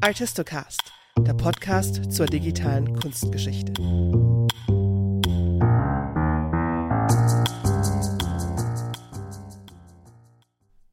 [0.00, 3.72] Artistocast, der Podcast zur digitalen Kunstgeschichte.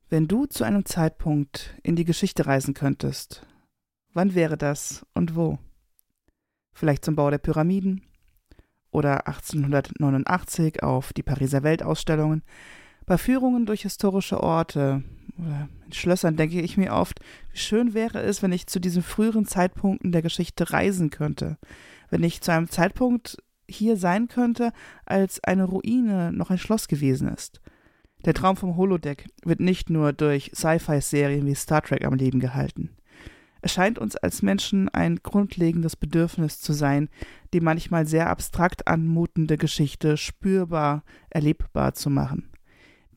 [0.10, 3.46] Wenn du zu einem Zeitpunkt in die Geschichte reisen könntest,
[4.14, 5.60] wann wäre das und wo?
[6.74, 8.02] Vielleicht zum Bau der Pyramiden
[8.90, 12.44] oder 1889 auf die Pariser Weltausstellungen,
[13.06, 15.04] bei Führungen durch historische Orte
[15.38, 17.20] oder in Schlössern denke ich mir oft,
[17.52, 21.58] wie schön wäre es, wenn ich zu diesen früheren Zeitpunkten der Geschichte reisen könnte,
[22.10, 23.38] wenn ich zu einem Zeitpunkt
[23.70, 24.72] hier sein könnte,
[25.06, 27.62] als eine Ruine noch ein Schloss gewesen ist.
[28.26, 32.92] Der Traum vom Holodeck wird nicht nur durch Sci-Fi-Serien wie Star Trek am Leben gehalten.
[33.62, 37.10] Es scheint uns als Menschen ein grundlegendes Bedürfnis zu sein,
[37.54, 42.48] die manchmal sehr abstrakt anmutende Geschichte spürbar, erlebbar zu machen.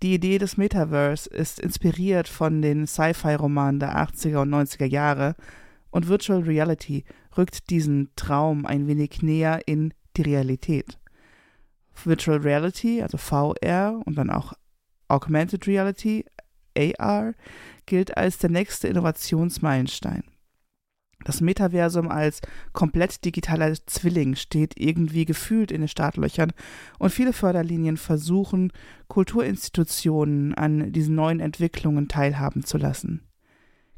[0.03, 5.35] Die Idee des Metaverse ist inspiriert von den Sci-Fi-Romanen der 80er und 90er Jahre
[5.91, 7.05] und Virtual Reality
[7.37, 10.99] rückt diesen Traum ein wenig näher in die Realität.
[12.05, 14.53] Virtual Reality, also VR und dann auch
[15.09, 16.25] Augmented Reality,
[16.77, 17.35] AR,
[17.87, 20.23] gilt als der nächste Innovationsmeilenstein.
[21.29, 22.41] Das Metaversum als
[22.73, 26.55] komplett digitaler Zwilling steht irgendwie gefühlt in den Startlöchern
[26.99, 28.73] und viele Förderlinien versuchen,
[29.09, 33.29] Kulturinstitutionen an diesen neuen Entwicklungen teilhaben zu lassen.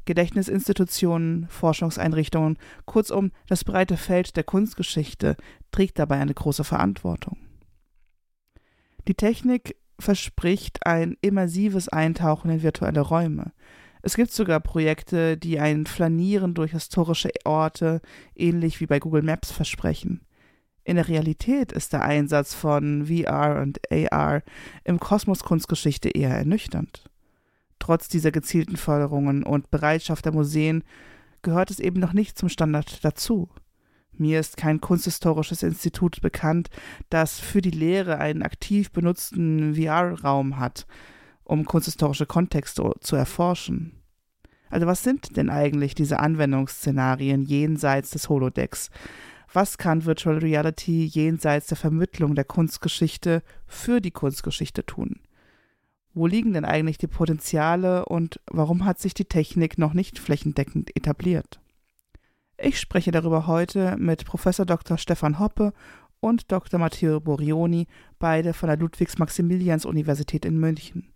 [0.03, 5.37] Gedächtnisinstitutionen, Forschungseinrichtungen, kurzum das breite Feld der Kunstgeschichte
[5.71, 7.37] trägt dabei eine große Verantwortung.
[9.07, 13.53] Die Technik verspricht ein immersives Eintauchen in virtuelle Räume,
[14.01, 18.01] es gibt sogar Projekte, die ein Flanieren durch historische Orte
[18.35, 20.21] ähnlich wie bei Google Maps versprechen.
[20.83, 24.41] In der Realität ist der Einsatz von VR und AR
[24.83, 27.09] im Kosmos Kunstgeschichte eher ernüchternd.
[27.77, 30.83] Trotz dieser gezielten Förderungen und Bereitschaft der Museen
[31.43, 33.49] gehört es eben noch nicht zum Standard dazu.
[34.13, 36.69] Mir ist kein kunsthistorisches Institut bekannt,
[37.09, 40.85] das für die Lehre einen aktiv benutzten VR-Raum hat,
[41.51, 43.91] um kunsthistorische Kontexte zu erforschen.
[44.69, 48.89] Also was sind denn eigentlich diese Anwendungsszenarien jenseits des Holodecks?
[49.51, 55.19] Was kann Virtual Reality jenseits der Vermittlung der Kunstgeschichte für die Kunstgeschichte tun?
[56.13, 60.95] Wo liegen denn eigentlich die Potenziale und warum hat sich die Technik noch nicht flächendeckend
[60.95, 61.59] etabliert?
[62.57, 64.97] Ich spreche darüber heute mit Professor Dr.
[64.97, 65.73] Stefan Hoppe
[66.21, 66.79] und Dr.
[66.79, 67.87] Matteo Borioni,
[68.19, 71.11] beide von der Ludwigs-Maximilians-Universität in München.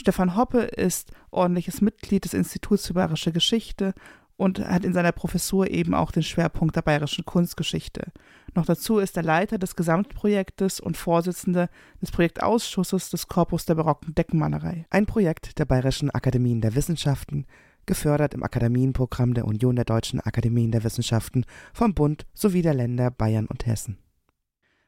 [0.00, 3.92] Stefan Hoppe ist ordentliches Mitglied des Instituts für Bayerische Geschichte
[4.38, 8.10] und hat in seiner Professur eben auch den Schwerpunkt der bayerischen Kunstgeschichte.
[8.54, 11.68] Noch dazu ist er Leiter des Gesamtprojektes und Vorsitzender
[12.00, 14.86] des Projektausschusses des Korpus der barocken Deckenmalerei.
[14.88, 17.44] Ein Projekt der Bayerischen Akademien der Wissenschaften,
[17.84, 21.44] gefördert im Akademienprogramm der Union der Deutschen Akademien der Wissenschaften
[21.74, 23.98] vom Bund sowie der Länder Bayern und Hessen.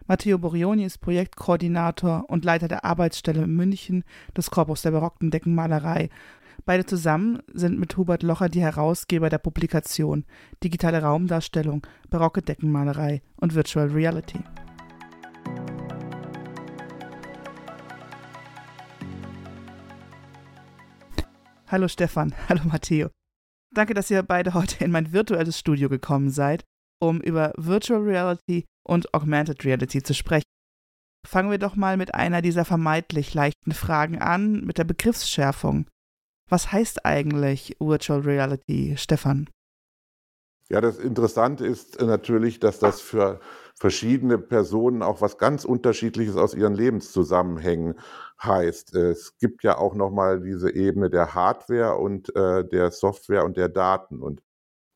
[0.06, 4.04] Matteo Borioni ist Projektkoordinator und Leiter der Arbeitsstelle in München
[4.36, 6.08] des Korpus der barocken Deckenmalerei.
[6.64, 10.24] Beide zusammen sind mit Hubert Locher die Herausgeber der Publikation
[10.62, 14.40] Digitale Raumdarstellung, barocke Deckenmalerei und Virtual Reality.
[21.68, 23.08] Hallo Stefan, hallo Matteo.
[23.72, 26.64] Danke, dass ihr beide heute in mein virtuelles Studio gekommen seid,
[27.00, 30.44] um über Virtual Reality und Augmented Reality zu sprechen.
[31.26, 35.86] Fangen wir doch mal mit einer dieser vermeintlich leichten Fragen an, mit der Begriffsschärfung.
[36.48, 39.48] Was heißt eigentlich Virtual Reality, Stefan?
[40.68, 43.40] Ja, das Interessante ist natürlich, dass das für
[43.78, 47.94] verschiedene Personen auch was ganz Unterschiedliches aus ihren Lebenszusammenhängen
[48.42, 48.94] heißt.
[48.94, 53.68] Es gibt ja auch nochmal diese Ebene der Hardware und äh, der Software und der
[53.68, 54.20] Daten.
[54.22, 54.42] Und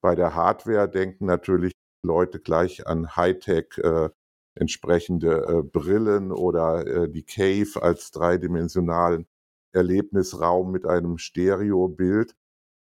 [0.01, 1.73] bei der Hardware denken natürlich
[2.07, 4.09] Leute gleich an Hightech äh,
[4.55, 9.27] entsprechende äh, Brillen oder äh, die Cave als dreidimensionalen
[9.73, 12.35] Erlebnisraum mit einem Stereobild.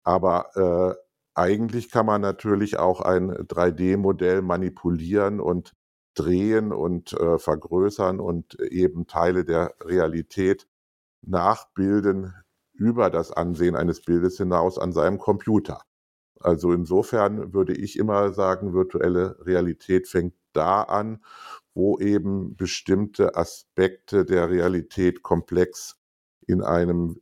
[0.04, 5.72] Aber äh, eigentlich kann man natürlich auch ein 3D-Modell manipulieren und
[6.14, 10.68] drehen und äh, vergrößern und eben Teile der Realität
[11.22, 12.34] nachbilden
[12.74, 15.82] über das Ansehen eines Bildes hinaus an seinem Computer.
[16.40, 21.24] Also insofern würde ich immer sagen, virtuelle Realität fängt da an,
[21.74, 25.98] wo eben bestimmte Aspekte der Realität komplex
[26.46, 27.20] in einem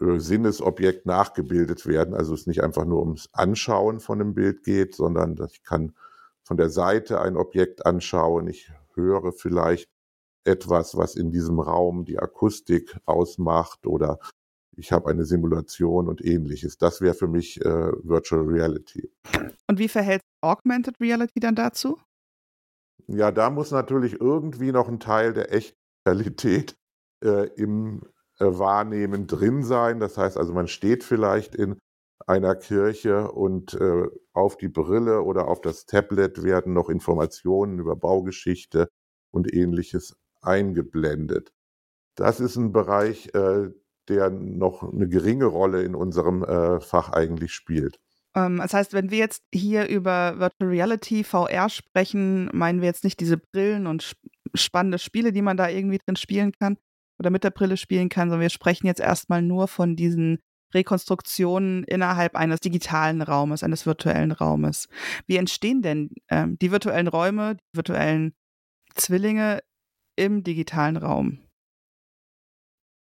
[0.00, 2.14] äh, Sinnesobjekt nachgebildet werden.
[2.14, 5.94] Also es nicht einfach nur ums Anschauen von einem Bild geht, sondern ich kann
[6.42, 8.46] von der Seite ein Objekt anschauen.
[8.48, 9.90] Ich höre vielleicht
[10.44, 14.18] etwas, was in diesem Raum die Akustik ausmacht oder
[14.76, 16.78] ich habe eine Simulation und ähnliches.
[16.78, 19.10] Das wäre für mich äh, Virtual Reality.
[19.66, 21.98] Und wie verhält Augmented Reality dann dazu?
[23.08, 26.76] Ja, da muss natürlich irgendwie noch ein Teil der echten Realität
[27.24, 28.02] äh, im
[28.38, 30.00] äh, Wahrnehmen drin sein.
[30.00, 31.78] Das heißt also, man steht vielleicht in
[32.26, 37.94] einer Kirche und äh, auf die Brille oder auf das Tablet werden noch Informationen über
[37.96, 38.88] Baugeschichte
[39.30, 41.52] und ähnliches eingeblendet.
[42.16, 43.70] Das ist ein Bereich, äh,
[44.08, 47.98] der noch eine geringe Rolle in unserem äh, Fach eigentlich spielt.
[48.34, 53.04] Ähm, das heißt, wenn wir jetzt hier über Virtual Reality, VR sprechen, meinen wir jetzt
[53.04, 54.16] nicht diese Brillen und
[54.54, 56.76] spannende Spiele, die man da irgendwie drin spielen kann
[57.18, 60.38] oder mit der Brille spielen kann, sondern wir sprechen jetzt erstmal nur von diesen
[60.74, 64.88] Rekonstruktionen innerhalb eines digitalen Raumes, eines virtuellen Raumes.
[65.26, 68.34] Wie entstehen denn ähm, die virtuellen Räume, die virtuellen
[68.94, 69.60] Zwillinge
[70.16, 71.45] im digitalen Raum?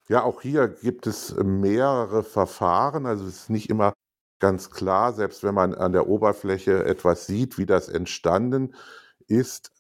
[0.07, 3.06] Ja, auch hier gibt es mehrere Verfahren.
[3.07, 3.94] Also es ist nicht immer
[4.40, 8.75] ganz klar, selbst wenn man an der Oberfläche etwas sieht, wie das entstanden
[9.28, 9.72] ist.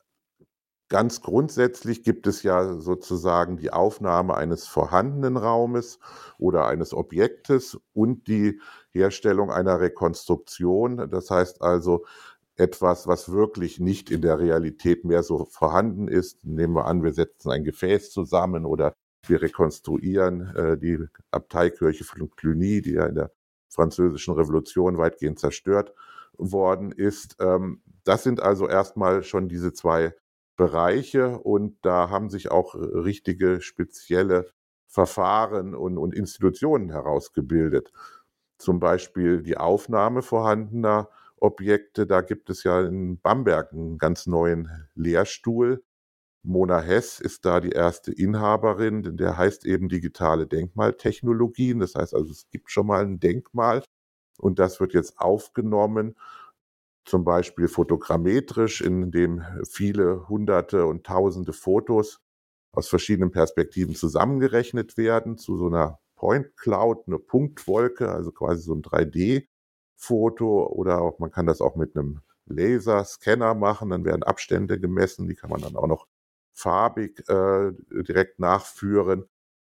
[0.89, 5.99] Ganz grundsätzlich gibt es ja sozusagen die Aufnahme eines vorhandenen Raumes
[6.37, 8.61] oder eines Objektes und die
[8.91, 11.09] Herstellung einer Rekonstruktion.
[11.11, 12.05] Das heißt also
[12.55, 16.45] etwas, was wirklich nicht in der Realität mehr so vorhanden ist.
[16.45, 18.93] Nehmen wir an, wir setzen ein Gefäß zusammen oder
[19.29, 23.31] wir rekonstruieren äh, die Abteikirche von Cluny, die ja in der
[23.69, 25.93] französischen Revolution weitgehend zerstört
[26.37, 27.37] worden ist.
[27.39, 30.13] Ähm, das sind also erstmal schon diese zwei
[30.55, 34.51] Bereiche und da haben sich auch richtige spezielle
[34.87, 37.91] Verfahren und, und Institutionen herausgebildet.
[38.57, 42.07] Zum Beispiel die Aufnahme vorhandener Objekte.
[42.07, 45.83] Da gibt es ja in Bamberg einen ganz neuen Lehrstuhl,
[46.45, 51.79] Mona Hess ist da die erste Inhaberin, denn der heißt eben digitale Denkmaltechnologien.
[51.79, 53.83] Das heißt also, es gibt schon mal ein Denkmal
[54.39, 56.15] und das wird jetzt aufgenommen,
[57.05, 62.19] zum Beispiel fotogrammetrisch, in dem viele hunderte und tausende Fotos
[62.73, 68.73] aus verschiedenen Perspektiven zusammengerechnet werden zu so einer Point Cloud, eine Punktwolke, also quasi so
[68.73, 74.79] ein 3D-Foto oder auch, man kann das auch mit einem Laserscanner machen, dann werden Abstände
[74.79, 76.07] gemessen, die kann man dann auch noch
[76.55, 79.25] farbig äh, direkt nachführen.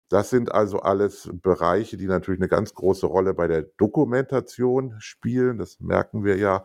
[0.08, 5.58] Das sind also alles Bereiche, die natürlich eine ganz große Rolle bei der Dokumentation spielen.
[5.58, 6.64] Das merken wir ja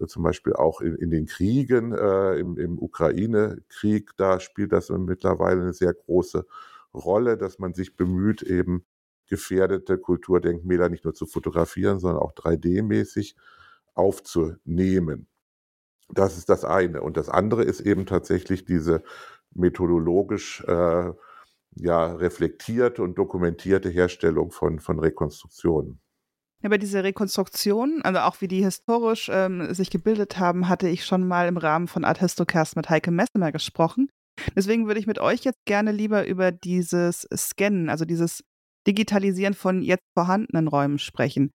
[0.00, 4.12] äh, zum Beispiel auch in, in den Kriegen, äh, im, im Ukraine-Krieg.
[4.16, 6.46] Da spielt das mittlerweile eine sehr große
[6.94, 8.86] Rolle, dass man sich bemüht, eben
[9.26, 13.34] gefährdete Kulturdenkmäler nicht nur zu fotografieren, sondern auch 3D-mäßig
[13.94, 15.28] aufzunehmen.
[16.10, 17.02] Das ist das eine.
[17.02, 19.02] Und das andere ist eben tatsächlich diese
[19.54, 21.12] methodologisch äh,
[21.74, 26.00] ja, reflektierte und dokumentierte Herstellung von, von Rekonstruktionen.
[26.62, 31.26] Über diese Rekonstruktion, also auch wie die historisch ähm, sich gebildet haben, hatte ich schon
[31.26, 34.08] mal im Rahmen von Art Histocast mit Heike Messemer gesprochen.
[34.56, 38.42] Deswegen würde ich mit euch jetzt gerne lieber über dieses Scannen, also dieses
[38.86, 41.50] Digitalisieren von jetzt vorhandenen Räumen sprechen.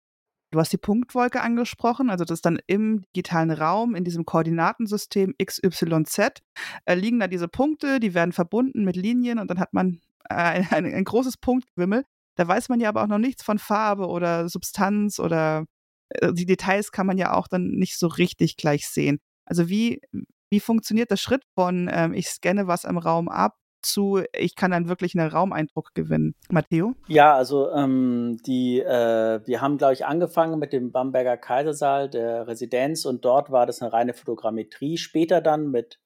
[0.52, 6.42] Du hast die Punktwolke angesprochen, also das dann im digitalen Raum, in diesem Koordinatensystem XYZ,
[6.86, 10.64] äh, liegen da diese Punkte, die werden verbunden mit Linien und dann hat man äh,
[10.72, 12.04] ein, ein, großes Punktgewimmel.
[12.36, 15.66] Da weiß man ja aber auch noch nichts von Farbe oder Substanz oder
[16.10, 19.20] äh, die Details kann man ja auch dann nicht so richtig gleich sehen.
[19.46, 20.02] Also wie,
[20.50, 24.72] wie funktioniert der Schritt von ähm, ich scanne was im Raum ab zu, ich kann
[24.72, 26.36] dann wirklich einen Raumeindruck gewinnen.
[26.50, 26.94] Matteo?
[27.08, 32.48] Ja, also ähm, die, äh, wir haben, glaube ich, angefangen mit dem Bamberger Kaisersaal der
[32.48, 34.98] Residenz und dort war das eine reine Fotogrammetrie.
[34.98, 36.00] Später dann mit,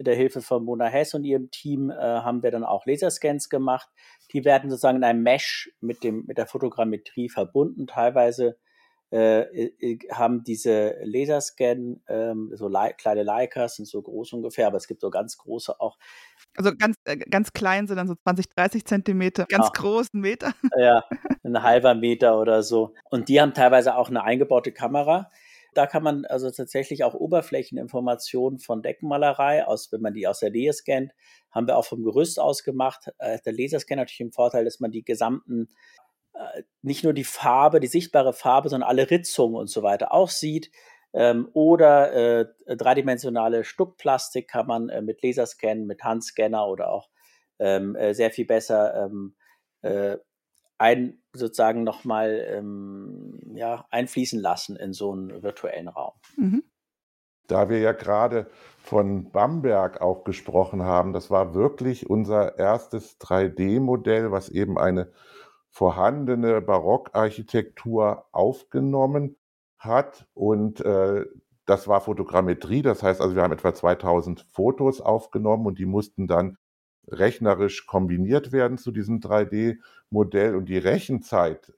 [0.00, 3.88] der Hilfe von Mona Hess und ihrem Team äh, haben wir dann auch Laserscans gemacht.
[4.32, 7.86] Die werden sozusagen in einem Mesh mit, dem, mit der Fotogrammetrie verbunden.
[7.86, 8.56] Teilweise
[9.10, 14.88] äh, haben diese Laserscan, ähm, so Le kleine Leicas sind so groß ungefähr, aber es
[14.88, 15.98] gibt so ganz große auch.
[16.56, 19.72] Also ganz, äh, ganz klein sind dann so 20, 30 Zentimeter, ganz ah.
[19.74, 20.52] großen Meter.
[20.78, 21.04] Ja,
[21.42, 22.94] ein halber Meter oder so.
[23.10, 25.30] Und die haben teilweise auch eine eingebaute Kamera.
[25.74, 30.50] Da kann man also tatsächlich auch Oberflächeninformationen von Deckenmalerei, aus, wenn man die aus der
[30.50, 31.12] Nähe scannt,
[31.50, 33.10] haben wir auch vom Gerüst aus gemacht.
[33.18, 35.68] Äh, der Laserscan natürlich im Vorteil, dass man die gesamten
[36.34, 40.28] äh, nicht nur die Farbe, die sichtbare Farbe, sondern alle Ritzungen und so weiter auch
[40.28, 40.70] sieht.
[41.14, 47.08] Ähm, oder äh, dreidimensionale Stuckplastik kann man äh, mit Laserscan, mit Handscanner oder auch
[47.60, 49.36] ähm, äh, sehr viel besser ähm,
[49.82, 50.16] äh,
[50.76, 56.14] ein, sozusagen nochmal ähm, ja, einfließen lassen in so einen virtuellen Raum.
[56.36, 56.64] Mhm.
[57.46, 64.32] Da wir ja gerade von Bamberg auch gesprochen haben, das war wirklich unser erstes 3D-Modell,
[64.32, 65.12] was eben eine
[65.68, 69.36] vorhandene Barockarchitektur aufgenommen
[69.84, 70.26] hat.
[70.34, 71.24] Und äh,
[71.66, 76.26] das war Fotogrammetrie, das heißt also, wir haben etwa 2000 Fotos aufgenommen und die mussten
[76.26, 76.58] dann
[77.08, 80.56] rechnerisch kombiniert werden zu diesem 3D-Modell.
[80.56, 81.72] Und die Rechenzeit,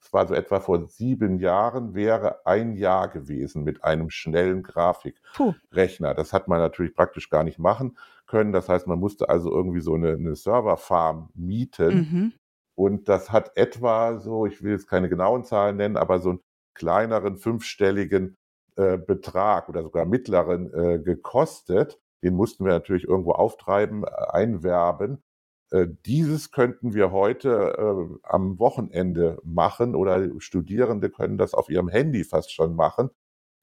[0.00, 6.14] das war so etwa vor sieben Jahren, wäre ein Jahr gewesen mit einem schnellen Grafikrechner.
[6.14, 8.52] Das hat man natürlich praktisch gar nicht machen können.
[8.52, 11.94] Das heißt, man musste also irgendwie so eine, eine Serverfarm mieten.
[11.94, 12.32] Mhm.
[12.74, 16.40] Und das hat etwa so, ich will jetzt keine genauen Zahlen nennen, aber so einen
[16.74, 18.36] kleineren fünfstelligen
[18.76, 22.00] äh, Betrag oder sogar mittleren äh, gekostet.
[22.22, 25.22] Den mussten wir natürlich irgendwo auftreiben, äh, einwerben.
[25.70, 31.88] Äh, dieses könnten wir heute äh, am Wochenende machen oder Studierende können das auf ihrem
[31.88, 33.10] Handy fast schon machen.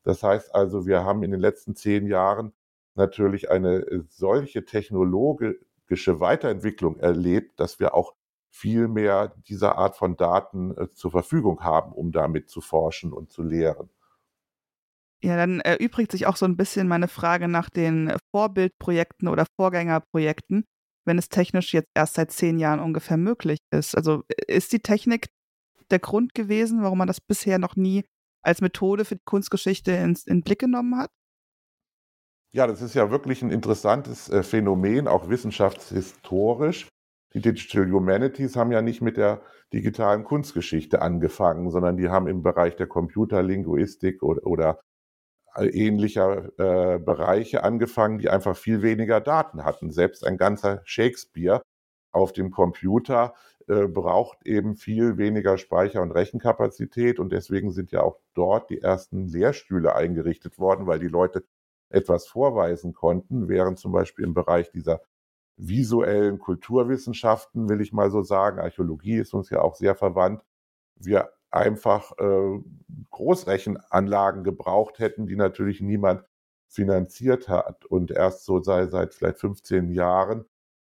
[0.04, 2.54] Das heißt also, wir haben in den letzten zehn Jahren
[2.96, 8.16] natürlich eine äh, solche technologische Weiterentwicklung erlebt, dass wir auch
[8.50, 13.32] viel mehr dieser Art von Daten äh, zur Verfügung haben, um damit zu forschen und
[13.32, 13.90] zu lehren.
[15.24, 20.66] Ja, dann erübrigt sich auch so ein bisschen meine Frage nach den Vorbildprojekten oder Vorgängerprojekten,
[21.06, 23.96] wenn es technisch jetzt erst seit zehn Jahren ungefähr möglich ist.
[23.96, 25.28] Also ist die Technik
[25.90, 28.04] der Grund gewesen, warum man das bisher noch nie
[28.44, 31.10] als Methode für die Kunstgeschichte in den Blick genommen hat?
[32.54, 36.88] Ja, das ist ja wirklich ein interessantes äh, Phänomen, auch wissenschaftshistorisch.
[37.34, 39.42] Die Digital Humanities haben ja nicht mit der
[39.74, 44.80] digitalen Kunstgeschichte angefangen, sondern die haben im Bereich der Computerlinguistik oder, oder
[45.56, 49.92] ähnlicher äh, Bereiche angefangen, die einfach viel weniger Daten hatten.
[49.92, 51.62] Selbst ein ganzer Shakespeare
[52.12, 53.34] auf dem Computer
[53.68, 58.82] äh, braucht eben viel weniger Speicher- und Rechenkapazität und deswegen sind ja auch dort die
[58.82, 61.44] ersten Lehrstühle eingerichtet worden, weil die Leute
[61.90, 65.02] etwas vorweisen konnten, während zum Beispiel im Bereich dieser
[65.58, 70.44] visuellen Kulturwissenschaften, will ich mal so sagen, Archäologie ist uns ja auch sehr verwandt,
[70.96, 72.60] wir einfach äh,
[73.12, 76.24] Großrechenanlagen gebraucht hätten, die natürlich niemand
[76.68, 77.86] finanziert hat.
[77.86, 80.46] Und erst so sei, seit vielleicht 15 Jahren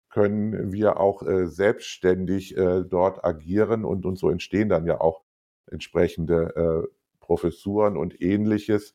[0.08, 3.84] können wir auch äh, selbstständig äh, dort agieren.
[3.84, 5.22] Und, und so entstehen dann ja auch
[5.70, 8.94] entsprechende äh, Professuren und ähnliches,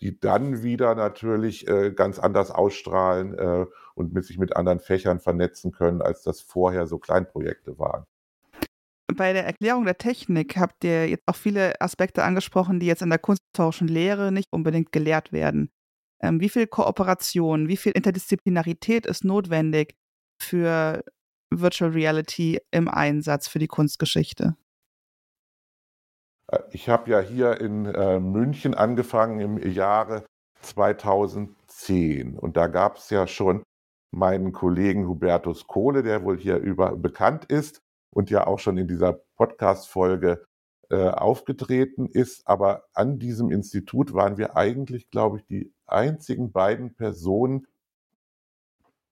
[0.00, 5.20] die dann wieder natürlich äh, ganz anders ausstrahlen äh, und mit sich mit anderen Fächern
[5.20, 8.06] vernetzen können, als das vorher so Kleinprojekte waren
[9.20, 13.10] bei der Erklärung der Technik habt ihr jetzt auch viele Aspekte angesprochen, die jetzt in
[13.10, 15.70] der kunsthistorischen Lehre nicht unbedingt gelehrt werden.
[16.22, 19.96] Ähm, wie viel Kooperation, wie viel Interdisziplinarität ist notwendig
[20.42, 21.04] für
[21.50, 24.56] Virtual Reality im Einsatz für die Kunstgeschichte?
[26.50, 30.24] Äh, ich habe ja hier in äh, München angefangen im Jahre
[30.62, 33.62] 2010 und da gab es ja schon
[34.12, 37.80] meinen Kollegen Hubertus Kohle, der wohl hier über bekannt ist,
[38.12, 40.44] und ja auch schon in dieser Podcast-Folge
[40.90, 42.46] äh, aufgetreten ist.
[42.46, 47.66] Aber an diesem Institut waren wir eigentlich, glaube ich, die einzigen beiden Personen,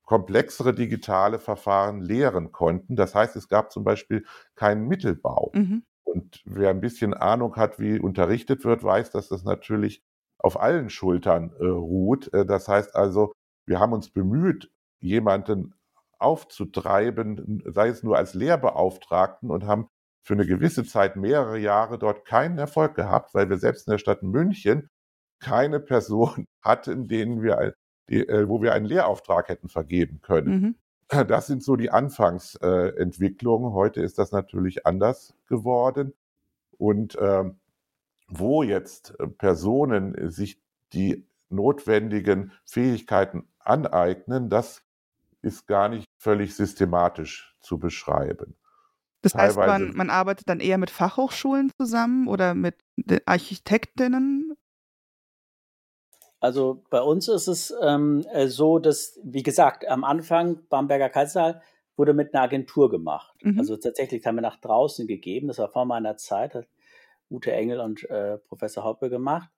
[0.05, 2.97] komplexere digitale Verfahren lehren konnten.
[2.97, 5.53] Das heißt, es gab zum Beispiel keinen Mittelbau.
[5.55, 5.85] Mhm.
[6.09, 10.03] Und wer ein bisschen Ahnung hat, wie unterrichtet wird, weiß, dass das natürlich
[10.39, 12.33] auf allen Schultern äh, ruht.
[12.33, 13.33] Äh, das heißt also,
[13.67, 15.75] wir haben uns bemüht, jemanden
[16.19, 19.89] aufzutreiben, sei es nur als Lehrbeauftragten und haben
[20.25, 23.99] für eine gewisse Zeit mehrere Jahre dort keinen Erfolg gehabt, weil wir selbst in der
[23.99, 24.89] Stadt München
[25.41, 27.75] keine Person hatten, denen wir,
[28.09, 30.61] die, äh, wo wir einen Lehrauftrag hätten vergeben können.
[30.61, 30.75] Mhm.
[31.09, 33.73] Das sind so die Anfangsentwicklungen.
[33.73, 36.13] Heute ist das natürlich anders geworden.
[36.77, 37.59] Und ähm,
[38.29, 40.61] wo jetzt Personen sich
[40.93, 44.83] die notwendigen Fähigkeiten aneignen, das
[45.41, 48.55] ist gar nicht völlig systematisch zu beschreiben.
[49.23, 52.77] Das heißt, man, man arbeitet dann eher mit Fachhochschulen zusammen oder mit
[53.27, 54.48] Architektinnen?
[56.41, 61.63] Also bei uns ist es ähm, äh, so, dass, wie gesagt, am Anfang Bamberger Kaisersaal
[61.97, 63.35] wurde mit einer Agentur gemacht.
[63.43, 63.59] Mhm.
[63.59, 65.49] Also tatsächlich haben wir nach draußen gegeben.
[65.49, 66.69] Das war vor meiner Zeit, hat
[67.31, 69.51] Ute Engel und äh, Professor Hoppe gemacht.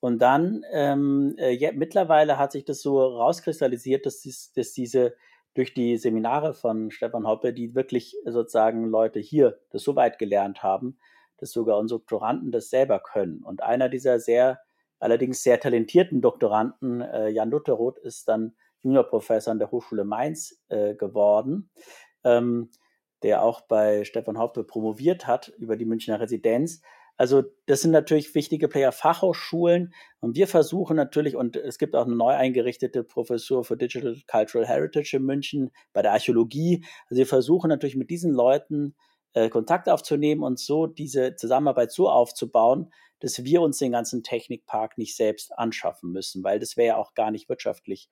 [0.00, 5.14] Und dann, ähm, äh, ja, mittlerweile hat sich das so rauskristallisiert, dass, dies, dass diese
[5.54, 10.62] durch die Seminare von Stefan Hoppe, die wirklich sozusagen Leute hier das so weit gelernt
[10.62, 10.98] haben,
[11.38, 13.42] dass sogar unsere Doktoranden das selber können.
[13.42, 14.60] Und einer dieser sehr,
[14.98, 20.94] allerdings sehr talentierten Doktoranden, äh, Jan Lutherroth, ist dann Juniorprofessor an der Hochschule Mainz äh,
[20.94, 21.70] geworden,
[22.24, 22.70] ähm,
[23.22, 26.82] der auch bei Stefan Hoppe promoviert hat über die Münchner Residenz
[27.18, 32.06] also das sind natürlich wichtige Player Fachhochschulen und wir versuchen natürlich, und es gibt auch
[32.06, 36.84] eine neu eingerichtete Professur für Digital Cultural Heritage in München bei der Archäologie.
[37.10, 38.94] Also wir versuchen natürlich mit diesen Leuten
[39.34, 44.98] äh, Kontakt aufzunehmen und so diese Zusammenarbeit so aufzubauen, dass wir uns den ganzen Technikpark
[44.98, 48.08] nicht selbst anschaffen müssen, weil das wäre ja auch gar nicht wirtschaftlich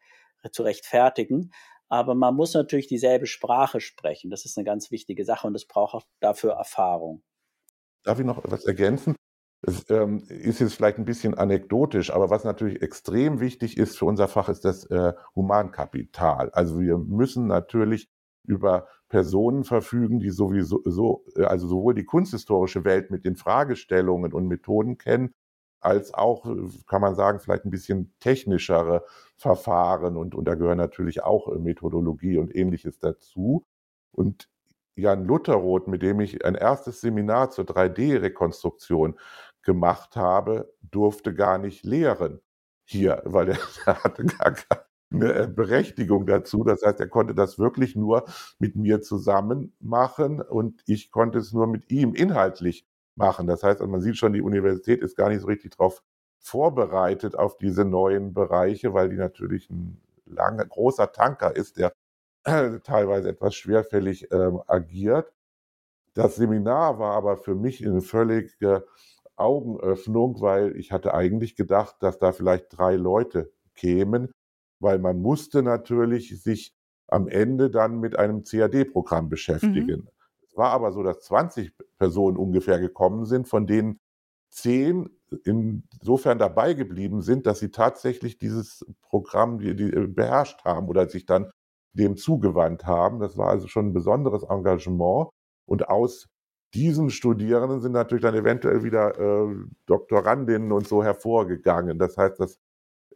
[0.50, 1.52] zu rechtfertigen.
[1.88, 4.30] Aber man muss natürlich dieselbe Sprache sprechen.
[4.30, 7.22] Das ist eine ganz wichtige Sache und es braucht auch dafür Erfahrung.
[8.02, 9.14] Darf ich noch etwas ergänzen?
[9.62, 14.04] Es ähm, ist jetzt vielleicht ein bisschen anekdotisch, aber was natürlich extrem wichtig ist für
[14.04, 16.50] unser Fach, ist das äh, Humankapital.
[16.50, 18.08] Also wir müssen natürlich
[18.44, 24.32] über Personen verfügen, die sowieso so, äh, also sowohl die kunsthistorische Welt mit den Fragestellungen
[24.32, 25.34] und Methoden kennen,
[25.80, 29.04] als auch, äh, kann man sagen, vielleicht ein bisschen technischere
[29.36, 33.64] Verfahren und, und da gehören natürlich auch äh, Methodologie und ähnliches dazu.
[34.12, 34.48] Und
[34.96, 39.18] Jan Lutherroth, mit dem ich ein erstes Seminar zur 3D-Rekonstruktion
[39.62, 42.40] gemacht habe, durfte gar nicht lehren
[42.84, 44.52] hier, weil er, er hatte gar
[45.10, 46.64] keine äh, Berechtigung dazu.
[46.64, 48.24] Das heißt, er konnte das wirklich nur
[48.58, 53.46] mit mir zusammen machen und ich konnte es nur mit ihm inhaltlich machen.
[53.46, 56.02] Das heißt, man sieht schon, die Universität ist gar nicht so richtig darauf
[56.38, 61.92] vorbereitet auf diese neuen Bereiche, weil die natürlich ein langer, großer Tanker ist, der
[62.84, 65.32] teilweise etwas schwerfällig ähm, agiert.
[66.14, 68.86] Das Seminar war aber für mich eine völlige
[69.36, 74.32] Augenöffnung, weil ich hatte eigentlich gedacht, dass da vielleicht drei Leute kämen,
[74.80, 76.74] weil man musste natürlich sich
[77.08, 80.00] am Ende dann mit einem CAD-Programm beschäftigen.
[80.00, 80.08] Mhm.
[80.46, 84.00] Es war aber so, dass 20 Personen ungefähr gekommen sind, von denen
[84.50, 85.10] zehn
[85.44, 91.26] insofern dabei geblieben sind, dass sie tatsächlich dieses Programm die, die beherrscht haben oder sich
[91.26, 91.50] dann
[91.92, 93.20] dem zugewandt haben.
[93.20, 95.30] Das war also schon ein besonderes Engagement.
[95.66, 96.28] Und aus
[96.74, 99.54] diesen Studierenden sind natürlich dann eventuell wieder äh,
[99.86, 101.98] Doktorandinnen und so hervorgegangen.
[101.98, 102.58] Das heißt, das äh,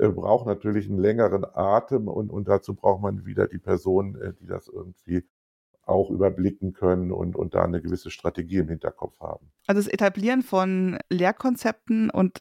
[0.08, 4.46] braucht natürlich einen längeren Atem und, und dazu braucht man wieder die Personen, äh, die
[4.46, 5.24] das irgendwie
[5.82, 9.50] auch überblicken können und, und da eine gewisse Strategie im Hinterkopf haben.
[9.66, 12.38] Also das Etablieren von Lehrkonzepten und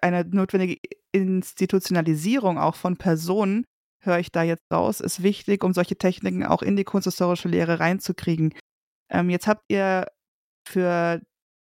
[0.00, 0.80] eine notwendige
[1.12, 3.64] Institutionalisierung auch von Personen,
[4.00, 7.80] höre ich da jetzt raus, ist wichtig, um solche Techniken auch in die kunsthistorische Lehre
[7.80, 8.54] reinzukriegen.
[9.10, 10.06] Ähm, jetzt habt ihr
[10.66, 11.20] für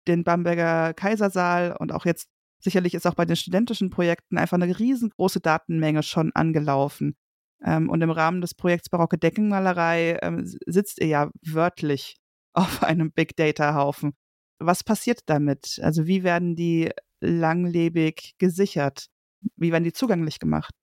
[0.07, 2.29] den Bamberger Kaisersaal und auch jetzt
[2.61, 7.15] sicherlich ist auch bei den studentischen Projekten einfach eine riesengroße Datenmenge schon angelaufen.
[7.63, 12.15] Ähm, und im Rahmen des Projekts Barocke Deckenmalerei ähm, sitzt ihr ja wörtlich
[12.53, 14.13] auf einem Big Data Haufen.
[14.59, 15.79] Was passiert damit?
[15.81, 19.07] Also wie werden die langlebig gesichert?
[19.55, 20.73] Wie werden die zugänglich gemacht?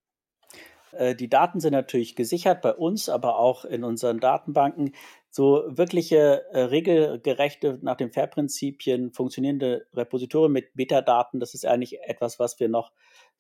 [0.93, 4.93] Äh, die Daten sind natürlich gesichert bei uns, aber auch in unseren Datenbanken.
[5.39, 12.41] So wirkliche äh, regelgerechte, nach den FAIR-Prinzipien funktionierende Repositorien mit Metadaten, das ist eigentlich etwas,
[12.41, 12.91] was wir noch,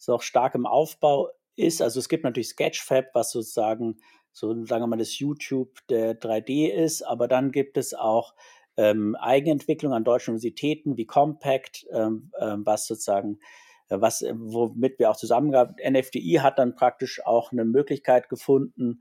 [0.07, 1.83] noch stark im Aufbau ist.
[1.83, 3.97] Also es gibt natürlich Sketchfab, was sozusagen
[4.31, 8.37] so, sagen wir mal, das YouTube der 3D ist, aber dann gibt es auch
[8.77, 13.41] ähm, Eigenentwicklung an deutschen Universitäten wie Compact, ähm, ähm, was sozusagen
[13.89, 19.01] äh, was, womit wir auch zusammengearbeitet NFDI hat dann praktisch auch eine Möglichkeit gefunden,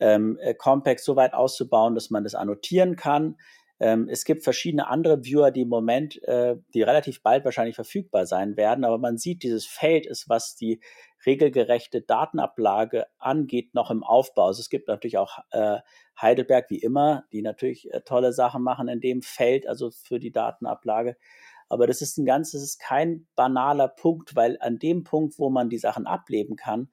[0.00, 3.36] ähm, äh, Compact so weit auszubauen, dass man das annotieren kann.
[3.80, 8.26] Ähm, es gibt verschiedene andere Viewer, die im Moment, äh, die relativ bald wahrscheinlich verfügbar
[8.26, 10.80] sein werden, aber man sieht, dieses Feld ist, was die
[11.24, 14.46] regelgerechte Datenablage angeht, noch im Aufbau.
[14.46, 15.78] Also es gibt natürlich auch äh,
[16.20, 20.32] Heidelberg wie immer, die natürlich äh, tolle Sachen machen in dem Feld, also für die
[20.32, 21.16] Datenablage.
[21.68, 25.50] Aber das ist ein ganz, das ist kein banaler Punkt, weil an dem Punkt, wo
[25.50, 26.88] man die Sachen ableben kann,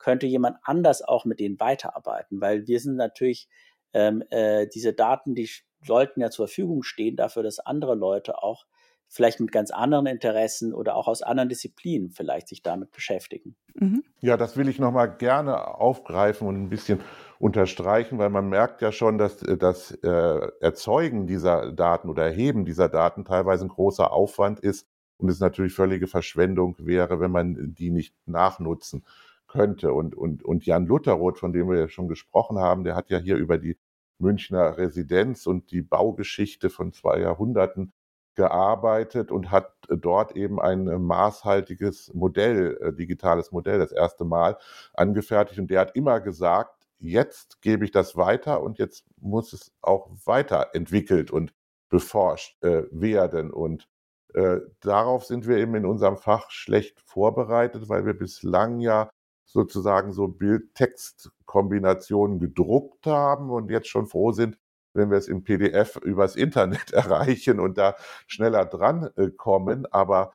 [0.00, 3.48] könnte jemand anders auch mit denen weiterarbeiten, weil wir sind natürlich
[3.92, 5.48] ähm, äh, diese Daten, die
[5.84, 8.66] sollten ja zur Verfügung stehen dafür, dass andere Leute auch
[9.08, 13.56] vielleicht mit ganz anderen Interessen oder auch aus anderen Disziplinen vielleicht sich damit beschäftigen.
[13.74, 14.04] Mhm.
[14.20, 17.00] Ja, das will ich nochmal gerne aufgreifen und ein bisschen
[17.40, 22.64] unterstreichen, weil man merkt ja schon, dass äh, das äh, Erzeugen dieser Daten oder Erheben
[22.64, 24.86] dieser Daten teilweise ein großer Aufwand ist
[25.16, 29.04] und es natürlich völlige Verschwendung wäre, wenn man die nicht nachnutzen
[29.50, 29.92] könnte.
[29.92, 33.18] Und, und, und Jan Lutherroth, von dem wir ja schon gesprochen haben, der hat ja
[33.18, 33.76] hier über die
[34.18, 37.92] Münchner Residenz und die Baugeschichte von zwei Jahrhunderten
[38.34, 44.56] gearbeitet und hat dort eben ein maßhaltiges Modell, äh, digitales Modell, das erste Mal
[44.94, 45.58] angefertigt.
[45.58, 50.10] Und der hat immer gesagt, jetzt gebe ich das weiter und jetzt muss es auch
[50.24, 51.52] weiterentwickelt und
[51.88, 53.50] beforscht äh, werden.
[53.50, 53.88] Und
[54.34, 59.10] äh, darauf sind wir eben in unserem Fach schlecht vorbereitet, weil wir bislang ja
[59.52, 64.58] sozusagen so Bild-Text-Kombinationen gedruckt haben und jetzt schon froh sind,
[64.94, 69.86] wenn wir es im PDF übers Internet erreichen und da schneller dran äh, kommen.
[69.92, 70.32] Aber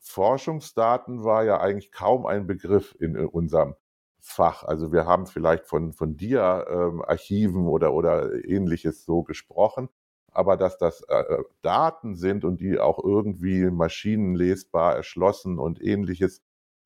[0.00, 3.74] Forschungsdaten war ja eigentlich kaum ein Begriff in äh, unserem
[4.20, 4.64] Fach.
[4.64, 9.88] Also wir haben vielleicht von, von dir-Archiven ähm, oder, oder ähnliches so gesprochen.
[10.32, 16.42] aber dass das äh, Daten sind und die auch irgendwie maschinenlesbar erschlossen und ähnliches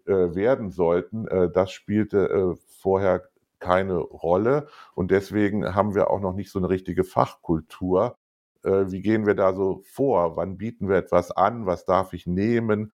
[0.08, 3.28] äh, werden sollten, äh, das spielte äh, vorher
[3.60, 4.68] keine Rolle.
[4.94, 8.16] Und deswegen haben wir auch noch nicht so eine richtige Fachkultur.
[8.62, 10.36] Äh, wie gehen wir da so vor?
[10.36, 11.66] Wann bieten wir etwas an?
[11.66, 12.92] Was darf ich nehmen?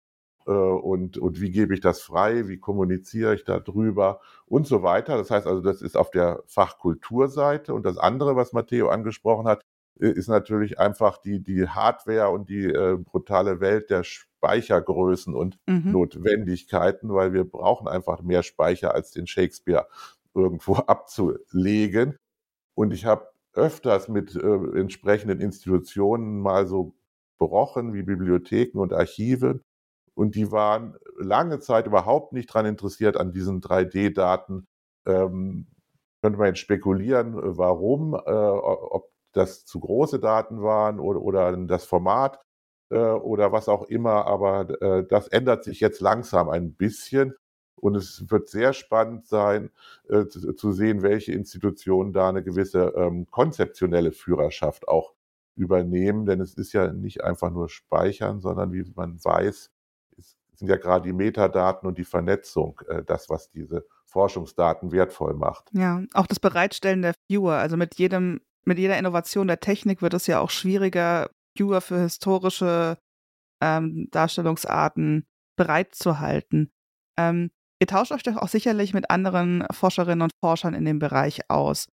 [0.47, 2.49] Äh, und, und wie gebe ich das frei?
[2.49, 4.21] Wie kommuniziere ich darüber?
[4.47, 5.17] Und so weiter.
[5.17, 7.75] Das heißt also, das ist auf der Fachkulturseite.
[7.75, 9.63] Und das andere, was Matteo angesprochen hat,
[9.97, 14.05] ist natürlich einfach die, die Hardware und die äh, brutale Welt der
[14.43, 15.93] Speichergrößen und mhm.
[15.93, 19.87] Notwendigkeiten, weil wir brauchen einfach mehr Speicher als den Shakespeare
[20.35, 22.17] irgendwo abzulegen.
[22.75, 26.95] Und ich habe öfters mit äh, entsprechenden Institutionen mal so
[27.39, 29.61] berochen, wie Bibliotheken und Archive.
[30.15, 34.67] Und die waren lange Zeit überhaupt nicht daran interessiert an diesen 3D-Daten.
[35.07, 35.67] Ähm,
[36.21, 41.85] könnte man jetzt spekulieren, warum, äh, ob das zu große Daten waren oder, oder das
[41.85, 42.52] Format äh,
[42.99, 44.27] oder was auch immer.
[44.27, 47.35] Aber äh, das ändert sich jetzt langsam ein bisschen.
[47.77, 49.71] Und es wird sehr spannend sein,
[50.09, 55.15] äh, zu, zu, sehen, welche Institutionen da eine gewisse ähm, konzeptionelle Führerschaft auch
[55.57, 56.25] übernehmen.
[56.27, 59.71] Denn es ist ja nicht einfach nur Speichern, sondern wie man weiß,
[60.63, 65.69] sind ja gerade die Metadaten und die Vernetzung äh, das, was diese Forschungsdaten wertvoll macht.
[65.73, 67.55] Ja, auch das Bereitstellen der Viewer.
[67.55, 72.01] Also mit jedem, mit jeder Innovation der Technik wird es ja auch schwieriger, Viewer für
[72.01, 72.99] historische
[73.63, 76.73] ähm, Darstellungsarten bereitzuhalten.
[77.19, 77.51] Ähm,
[77.83, 81.89] Ihr tauscht euch doch auch sicherlich mit anderen Forscherinnen und Forschern in dem Bereich aus.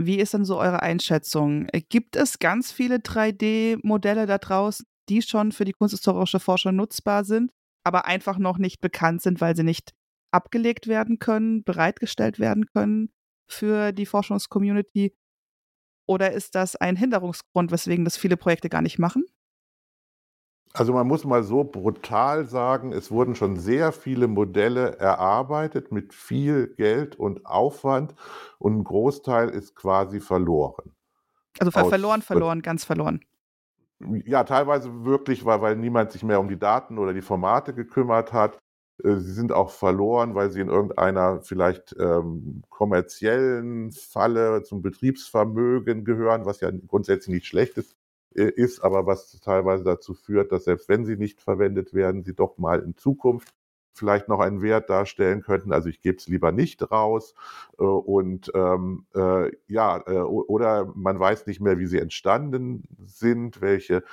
[0.00, 1.66] Wie ist denn so eure Einschätzung?
[1.90, 7.50] Gibt es ganz viele 3D-Modelle da draußen, die schon für die kunsthistorische Forschung nutzbar sind,
[7.84, 9.92] aber einfach noch nicht bekannt sind, weil sie nicht
[10.32, 13.10] abgelegt werden können, bereitgestellt werden können
[13.50, 15.14] für die Forschungscommunity?
[16.08, 19.26] Oder ist das ein Hinderungsgrund, weswegen das viele Projekte gar nicht machen?
[20.72, 26.14] Also man muss mal so brutal sagen, es wurden schon sehr viele Modelle erarbeitet mit
[26.14, 28.14] viel Geld und Aufwand
[28.58, 30.94] und ein Großteil ist quasi verloren.
[31.58, 33.20] Also Aus, verloren, verloren, ganz verloren.
[34.24, 38.32] Ja, teilweise wirklich, weil, weil niemand sich mehr um die Daten oder die Formate gekümmert
[38.32, 38.58] hat.
[39.04, 46.04] Äh, sie sind auch verloren, weil sie in irgendeiner vielleicht ähm, kommerziellen Falle zum Betriebsvermögen
[46.04, 47.96] gehören, was ja grundsätzlich nicht schlecht ist.
[48.34, 52.34] Äh, ist, aber was teilweise dazu führt, dass selbst wenn sie nicht verwendet werden, sie
[52.34, 53.54] doch mal in Zukunft
[53.94, 55.72] vielleicht noch einen Wert darstellen könnten.
[55.72, 57.34] Also ich gebe es lieber nicht raus.
[57.78, 63.60] Äh, und ähm, äh, ja, äh, oder man weiß nicht mehr, wie sie entstanden sind,
[63.60, 64.04] welche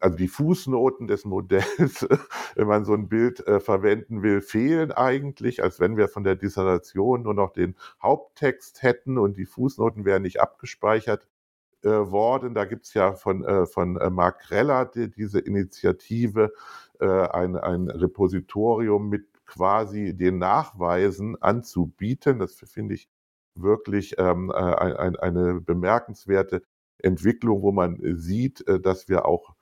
[0.00, 2.06] also die Fußnoten des Modells,
[2.54, 6.36] wenn man so ein Bild äh, verwenden will, fehlen eigentlich, als wenn wir von der
[6.36, 11.28] Dissertation nur noch den Haupttext hätten und die Fußnoten wären nicht abgespeichert
[11.82, 12.54] äh, worden.
[12.54, 16.52] Da gibt es ja von, äh, von Mark Reller die, diese Initiative,
[17.00, 22.38] ein, ein Repositorium mit quasi den Nachweisen anzubieten.
[22.38, 23.08] Das finde ich
[23.54, 26.62] wirklich ähm, äh, ein, eine bemerkenswerte
[27.04, 29.54] Entwicklung, wo man sieht, äh, dass wir auch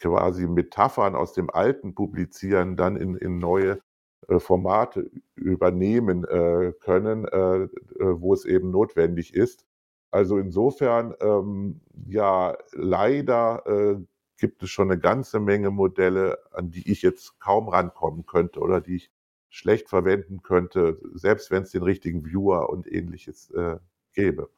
[0.00, 3.80] quasi Metaphern aus dem Alten publizieren, dann in, in neue
[4.28, 7.68] äh, Formate übernehmen äh, können, äh,
[7.98, 9.64] wo es eben notwendig ist.
[10.10, 14.04] Also insofern, ähm, ja, leider äh,
[14.38, 18.80] gibt es schon eine ganze Menge Modelle, an die ich jetzt kaum rankommen könnte oder
[18.80, 19.10] die ich
[19.50, 23.78] schlecht verwenden könnte, selbst wenn es den richtigen Viewer und ähnliches äh,
[24.14, 24.50] gäbe.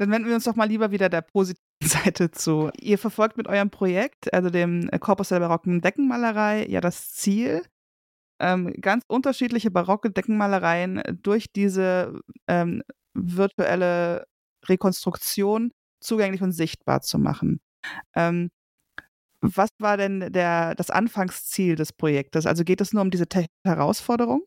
[0.00, 2.70] Dann wenden wir uns doch mal lieber wieder der positiven Seite zu.
[2.80, 7.62] Ihr verfolgt mit eurem Projekt, also dem Corpus der barocken Deckenmalerei, ja das Ziel,
[8.40, 12.82] ähm, ganz unterschiedliche barocke Deckenmalereien durch diese ähm,
[13.12, 14.26] virtuelle
[14.64, 15.70] Rekonstruktion
[16.02, 17.60] zugänglich und sichtbar zu machen.
[18.16, 18.48] Ähm,
[19.42, 22.46] was war denn der, das Anfangsziel des Projektes?
[22.46, 23.26] Also geht es nur um diese
[23.66, 24.46] Herausforderung?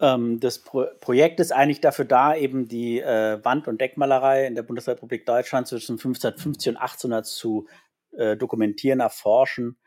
[0.00, 4.54] Ähm, das Pro Projekt ist eigentlich dafür da, eben die äh, Wand- und Deckmalerei in
[4.54, 7.68] der Bundesrepublik Deutschland zwischen 1550 und 1800 zu
[8.12, 9.78] äh, dokumentieren, erforschen.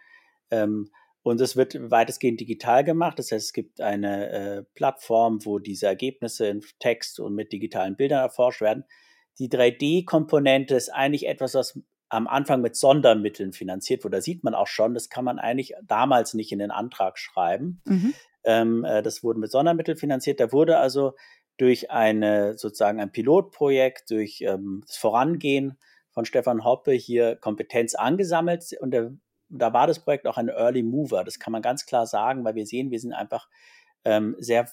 [0.52, 0.90] Ähm,
[1.24, 3.18] und es wird weitestgehend digital gemacht.
[3.18, 7.96] Das heißt, es gibt eine äh, Plattform, wo diese Ergebnisse in Text und mit digitalen
[7.96, 8.84] Bildern erforscht werden.
[9.40, 14.18] Die 3D-Komponente ist eigentlich etwas, was am Anfang mit Sondermitteln finanziert wurde.
[14.18, 17.82] Da sieht man auch schon, das kann man eigentlich damals nicht in den Antrag schreiben.
[17.86, 18.14] Mhm.
[18.44, 20.40] Ähm, äh, das wurde mit Sondermitteln finanziert.
[20.40, 21.14] Da wurde also
[21.58, 25.78] durch eine sozusagen ein Pilotprojekt, durch ähm, das Vorangehen
[26.12, 29.14] von Stefan Hoppe hier Kompetenz angesammelt und der
[29.56, 31.24] da war das Projekt auch ein Early Mover.
[31.24, 33.48] Das kann man ganz klar sagen, weil wir sehen, wir sind einfach
[34.04, 34.68] ähm, sehr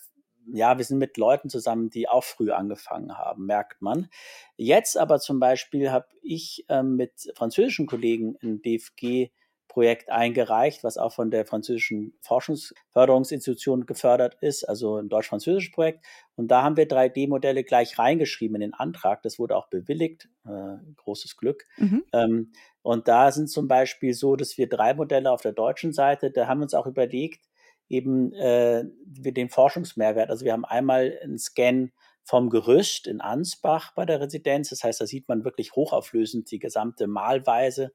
[0.53, 4.09] ja, wir sind mit Leuten zusammen, die auch früh angefangen haben, merkt man.
[4.57, 9.31] Jetzt aber zum Beispiel habe ich ähm, mit französischen Kollegen ein DFG
[9.71, 16.05] Projekt eingereicht, was auch von der französischen Forschungsförderungsinstitution gefördert ist, also ein deutsch-französisches Projekt.
[16.35, 19.23] Und da haben wir 3D-Modelle gleich reingeschrieben in den Antrag.
[19.23, 20.29] Das wurde auch bewilligt.
[20.45, 21.67] Äh, großes Glück.
[21.79, 22.05] Mhm.
[22.13, 22.53] Ähm,
[22.83, 26.49] und da sind zum Beispiel so, dass wir drei Modelle auf der deutschen Seite, da
[26.49, 27.45] haben wir uns auch überlegt,
[27.89, 30.31] eben äh, den Forschungsmehrwert.
[30.31, 31.91] Also wir haben einmal einen Scan
[32.23, 34.71] vom Gerüst in Ansbach bei der Residenz.
[34.71, 37.93] Das heißt, da sieht man wirklich hochauflösend die gesamte Malweise.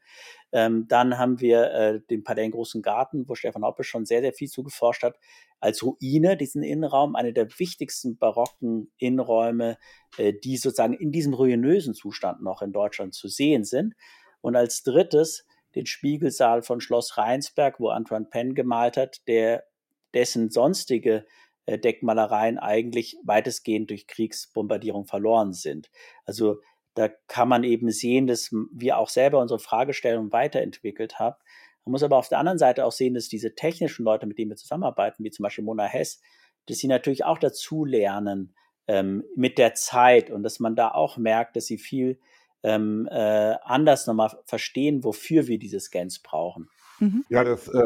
[0.51, 4.33] Ähm, dann haben wir äh, den Palais Großen Garten, wo Stefan Hoppe schon sehr, sehr
[4.33, 5.17] viel zugeforscht hat,
[5.59, 9.77] als Ruine, diesen Innenraum, eine der wichtigsten barocken Innenräume,
[10.17, 13.93] äh, die sozusagen in diesem ruinösen Zustand noch in Deutschland zu sehen sind.
[14.41, 19.65] Und als drittes den Spiegelsaal von Schloss Rheinsberg, wo Antoine Penn gemalt hat, der
[20.13, 21.25] dessen sonstige
[21.67, 25.89] Deckmalereien eigentlich weitestgehend durch Kriegsbombardierung verloren sind.
[26.25, 26.62] Also
[26.93, 31.36] da kann man eben sehen, dass wir auch selber unsere Fragestellung weiterentwickelt haben.
[31.84, 34.49] Man muss aber auf der anderen Seite auch sehen, dass diese technischen Leute, mit denen
[34.49, 36.21] wir zusammenarbeiten, wie zum Beispiel Mona Hess,
[36.67, 38.56] dass sie natürlich auch dazu lernen
[38.88, 42.19] ähm, mit der Zeit und dass man da auch merkt, dass sie viel
[42.63, 46.69] ähm, äh, anders nochmal verstehen, wofür wir diese Scans brauchen.
[46.99, 47.25] Mhm.
[47.30, 47.82] Ja, das äh,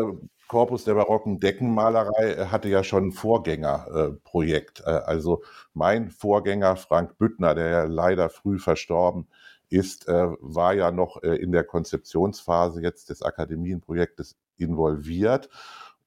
[0.50, 4.82] Korpus der barocken Deckenmalerei äh, hatte ja schon ein Vorgängerprojekt.
[4.86, 9.28] Äh, also mein Vorgänger Frank Büttner, der ja leider früh verstorben
[9.70, 15.50] ist, äh, war ja noch in der Konzeptionsphase jetzt des Akademienprojektes involviert.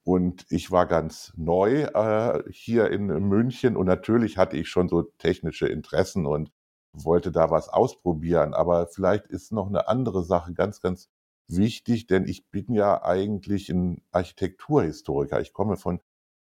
[0.04, 5.02] Und ich war ganz neu äh, hier in München und natürlich hatte ich schon so
[5.18, 6.50] technische Interessen und
[6.92, 8.54] wollte da was ausprobieren.
[8.54, 11.08] Aber vielleicht ist noch eine andere Sache ganz, ganz
[11.56, 15.40] wichtig, denn ich bin ja eigentlich ein Architekturhistoriker.
[15.40, 16.00] Ich komme von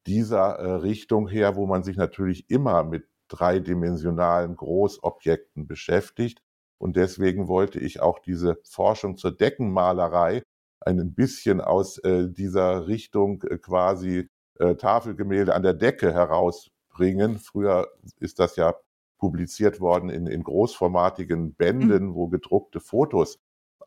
[0.06, 6.42] dieser äh, Richtung her, wo man sich natürlich immer mit dreidimensionalen Großobjekten beschäftigt.
[6.78, 10.42] Und deswegen wollte ich auch diese Forschung zur Deckenmalerei
[10.80, 17.38] ein bisschen aus äh, dieser Richtung äh, quasi äh, Tafelgemälde an der Decke herausbringen.
[17.38, 17.88] Früher
[18.20, 18.74] ist das ja
[19.18, 22.14] publiziert worden in, in großformatigen Bänden, mhm.
[22.14, 23.38] wo gedruckte Fotos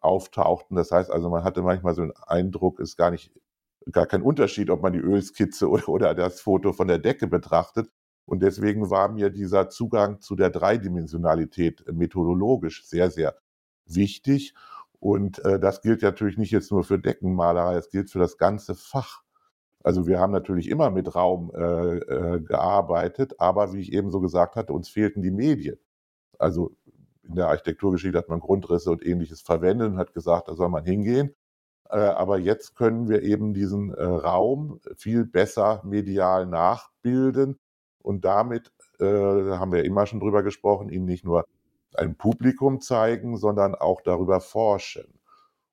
[0.01, 0.75] auftauchten.
[0.75, 3.31] Das heißt also, man hatte manchmal so einen Eindruck, ist gar nicht,
[3.91, 7.89] gar kein Unterschied, ob man die Ölskizze oder, oder das Foto von der Decke betrachtet.
[8.25, 13.35] Und deswegen war mir dieser Zugang zu der Dreidimensionalität methodologisch sehr, sehr
[13.85, 14.53] wichtig.
[14.99, 18.75] Und äh, das gilt natürlich nicht jetzt nur für Deckenmalerei, es gilt für das ganze
[18.75, 19.23] Fach.
[19.83, 24.21] Also wir haben natürlich immer mit Raum äh, äh, gearbeitet, aber wie ich eben so
[24.21, 25.77] gesagt hatte, uns fehlten die Medien.
[26.37, 26.75] Also
[27.31, 30.85] in der Architekturgeschichte hat man Grundrisse und ähnliches verwendet und hat gesagt, da soll man
[30.85, 31.35] hingehen.
[31.89, 37.59] Äh, aber jetzt können wir eben diesen äh, Raum viel besser medial nachbilden
[37.99, 41.45] und damit, äh, da haben wir immer schon drüber gesprochen, ihn nicht nur
[41.95, 45.19] ein Publikum zeigen, sondern auch darüber forschen.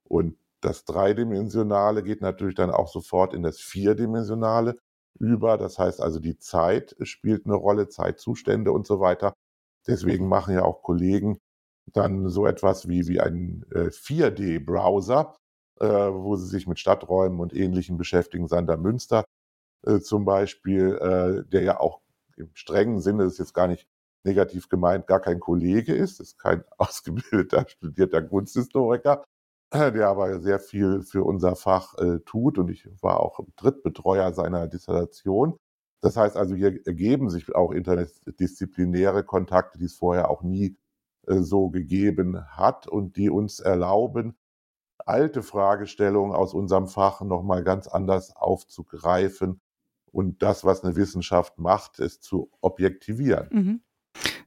[0.04, 4.78] Und das Dreidimensionale geht natürlich dann auch sofort in das Vierdimensionale
[5.18, 5.56] über.
[5.56, 9.34] Das heißt also, die Zeit spielt eine Rolle, Zeitzustände und so weiter.
[9.86, 11.38] Deswegen machen ja auch Kollegen
[11.92, 15.36] dann so etwas wie, wie ein äh, 4D-Browser,
[15.80, 18.48] äh, wo sie sich mit Stadträumen und Ähnlichem beschäftigen.
[18.48, 19.24] Sander Münster
[19.86, 22.00] äh, zum Beispiel, äh, der ja auch
[22.36, 23.88] im strengen Sinne, das ist jetzt gar nicht
[24.24, 29.24] negativ gemeint, gar kein Kollege ist, ist kein ausgebildeter, studierter Kunsthistoriker,
[29.70, 34.32] äh, der aber sehr viel für unser Fach äh, tut und ich war auch Drittbetreuer
[34.32, 35.58] seiner Dissertation.
[36.00, 40.76] Das heißt also, hier ergeben sich auch interdisziplinäre Kontakte, die es vorher auch nie
[41.28, 44.36] so gegeben hat und die uns erlauben,
[44.98, 49.60] alte Fragestellungen aus unserem Fach nochmal ganz anders aufzugreifen
[50.10, 53.48] und das, was eine Wissenschaft macht, ist zu objektivieren.
[53.50, 53.80] Mhm.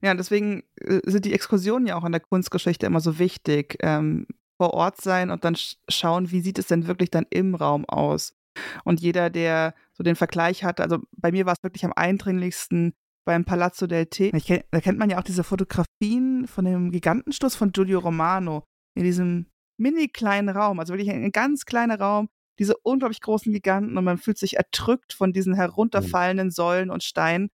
[0.02, 3.78] Ja, deswegen äh, sind die Exkursionen ja auch an der Kunstgeschichte immer so wichtig.
[3.82, 4.28] Ähm,
[4.62, 5.58] vor Ort sein und dann
[5.90, 8.36] schauen, wie sieht es denn wirklich dann im Raum aus.
[8.84, 12.94] Und jeder, der so den Vergleich hat, also bei mir war es wirklich am eindringlichsten
[13.26, 14.32] beim Palazzo del Te.
[14.72, 18.64] Da kennt man ja auch diese Fotografien von dem Gigantenstoß von Giulio Romano
[18.96, 22.30] in diesem mini kleinen Raum, also wirklich ein, ein ganz kleiner Raum,
[22.60, 26.52] diese unglaublich großen Giganten und man fühlt sich erdrückt von diesen herunterfallenden mhm.
[26.52, 27.50] Säulen und Steinen.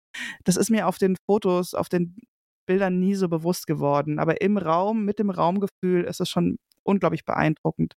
[0.43, 2.15] Das ist mir auf den Fotos, auf den
[2.65, 4.19] Bildern nie so bewusst geworden.
[4.19, 7.95] Aber im Raum, mit dem Raumgefühl, ist es schon unglaublich beeindruckend.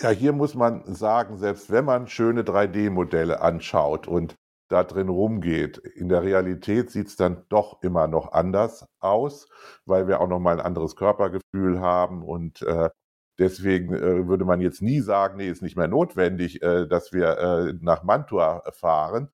[0.00, 4.36] Ja, hier muss man sagen, selbst wenn man schöne 3D-Modelle anschaut und
[4.74, 9.48] da drin rumgeht, in der Realität sieht es dann doch immer noch anders aus,
[9.86, 12.90] weil wir auch noch mal ein anderes Körpergefühl haben und äh,
[13.38, 17.38] deswegen äh, würde man jetzt nie sagen, nee, ist nicht mehr notwendig, äh, dass wir
[17.38, 19.28] äh, nach Mantua fahren.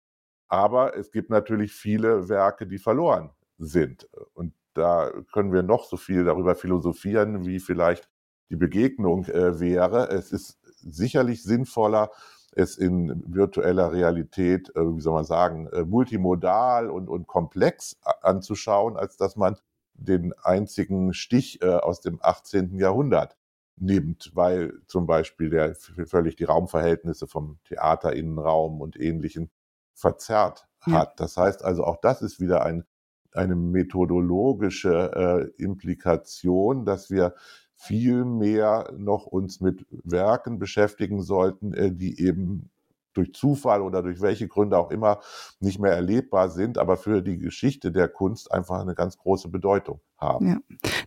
[0.49, 4.09] Aber es gibt natürlich viele Werke, die verloren sind.
[4.35, 8.11] Und da können wir noch so viel darüber philosophieren, wie vielleicht
[8.51, 10.11] die Begegnung äh, wäre.
[10.11, 12.11] Es ist sicherlich sinnvoller,
[12.53, 18.97] es in virtueller Realität, äh, wie soll man sagen, äh, multimodal und, und komplex anzuschauen,
[18.97, 19.57] als dass man
[19.95, 22.79] den einzigen Stich äh, aus dem 18.
[22.79, 23.37] Jahrhundert
[23.77, 29.51] nimmt, weil zum Beispiel der völlig die Raumverhältnisse vom Theaterinnenraum und ähnlichen
[29.95, 31.09] verzerrt hat.
[31.09, 31.13] Ja.
[31.17, 32.85] Das heißt also, auch das ist wieder ein,
[33.33, 37.35] eine methodologische äh, Implikation, dass wir
[37.81, 42.71] viel mehr noch uns mit Werken beschäftigen sollten, äh, die eben
[43.15, 45.21] durch Zufall oder durch welche Gründe auch immer
[45.61, 50.01] nicht mehr erlebbar sind, aber für die Geschichte der Kunst einfach eine ganz große Bedeutung
[50.19, 50.47] haben.
[50.47, 50.59] Ja.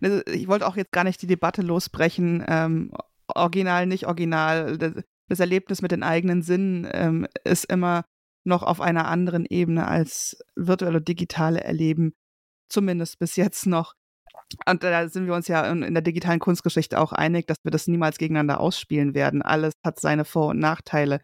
[0.01, 2.91] Also, ich wollte auch jetzt gar nicht die Debatte losbrechen, ähm,
[3.27, 4.77] original, nicht original.
[4.77, 8.03] Das Erlebnis mit den eigenen Sinnen ähm, ist immer
[8.43, 12.13] noch auf einer anderen Ebene als virtuelle digitale Erleben,
[12.67, 13.93] zumindest bis jetzt noch.
[14.67, 17.87] Und da sind wir uns ja in der digitalen Kunstgeschichte auch einig, dass wir das
[17.87, 19.41] niemals gegeneinander ausspielen werden.
[19.41, 21.21] Alles hat seine Vor- und Nachteile.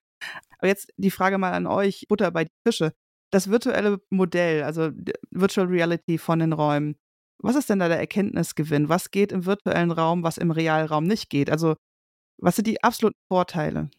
[0.57, 2.93] Aber jetzt die Frage mal an euch, Butter bei die Fische.
[3.31, 4.89] Das virtuelle Modell, also
[5.31, 6.95] Virtual Reality von den Räumen,
[7.41, 8.89] was ist denn da der Erkenntnisgewinn?
[8.89, 11.49] Was geht im virtuellen Raum, was im Realraum nicht geht?
[11.49, 11.75] Also,
[12.37, 13.89] was sind die absoluten Vorteile?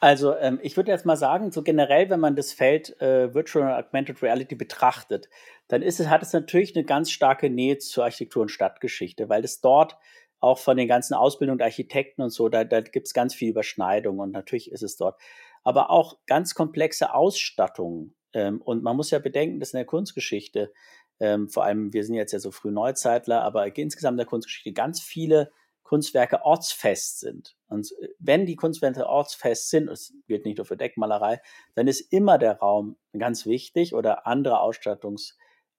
[0.00, 3.66] Also ähm, ich würde jetzt mal sagen, so generell, wenn man das Feld äh, Virtual
[3.66, 5.28] und Augmented Reality betrachtet,
[5.68, 9.44] dann ist es, hat es natürlich eine ganz starke Nähe zur Architektur und Stadtgeschichte, weil
[9.44, 9.96] es dort
[10.40, 13.50] auch von den ganzen Ausbildungen der Architekten und so, da, da gibt es ganz viel
[13.50, 15.20] Überschneidung und natürlich ist es dort.
[15.62, 18.16] Aber auch ganz komplexe Ausstattungen.
[18.32, 20.72] Ähm, und man muss ja bedenken, dass in der Kunstgeschichte,
[21.20, 24.72] ähm, vor allem wir sind jetzt ja so früh Neuzeitler, aber insgesamt in der Kunstgeschichte
[24.72, 25.52] ganz viele
[25.92, 27.54] Kunstwerke ortsfest sind.
[27.68, 31.42] Und wenn die Kunstwerke ortsfest sind, es gilt nicht nur für Deckmalerei,
[31.74, 35.34] dann ist immer der Raum ganz wichtig oder andere Ausstattungs-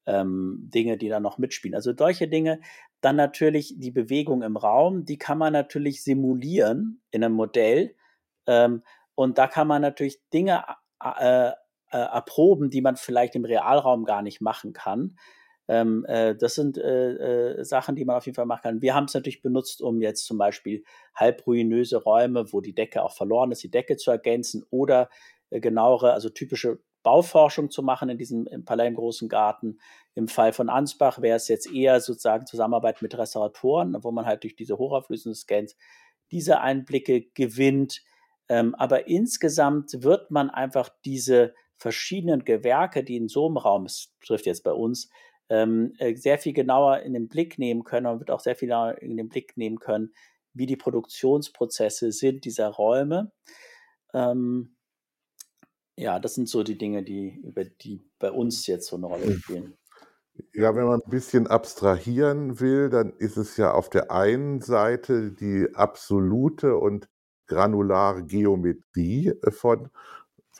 [0.06, 1.74] ähm, Dinge, die da noch mitspielen.
[1.74, 2.60] Also solche Dinge.
[3.02, 7.96] Dann natürlich die Bewegung im Raum, die kann man natürlich simulieren in einem Modell.
[8.46, 8.84] Ähm,
[9.16, 10.64] und da kann man natürlich Dinge
[11.02, 11.54] äh, äh,
[11.92, 15.18] erproben, die man vielleicht im Realraum gar nicht machen kann.
[15.68, 18.82] Ähm, äh, das sind äh, äh, Sachen, die man auf jeden Fall machen kann.
[18.82, 20.84] Wir haben es natürlich benutzt, um jetzt zum Beispiel
[21.16, 25.10] halbruinöse Räume, wo die Decke auch verloren ist, die Decke zu ergänzen oder
[25.50, 29.78] äh, genauere, also typische Bauforschung zu machen in diesem im Palais im Großen Garten.
[30.16, 34.44] Im Fall von Ansbach wäre es jetzt eher sozusagen Zusammenarbeit mit Restauratoren, wo man halt
[34.44, 35.76] durch diese hochauflösenden Scans
[36.32, 38.02] diese Einblicke gewinnt.
[38.50, 44.14] Ähm, aber insgesamt wird man einfach diese verschiedenen Gewerke, die in so einem Raum, es
[44.26, 45.10] trifft jetzt bei uns,
[45.50, 48.70] ähm, äh, sehr viel genauer in den Blick nehmen können und wird auch sehr viel
[48.70, 50.14] genauer in den Blick nehmen können,
[50.54, 53.32] wie die Produktionsprozesse sind dieser Räume.
[54.14, 54.76] Ähm,
[55.96, 59.26] ja, das sind so die Dinge, die, über die bei uns jetzt so eine Rolle
[59.26, 59.38] hm.
[59.38, 59.78] spielen.
[60.54, 65.32] Ja, wenn man ein bisschen abstrahieren will, dann ist es ja auf der einen Seite
[65.32, 67.08] die absolute und
[67.46, 69.90] granulare Geometrie äh, von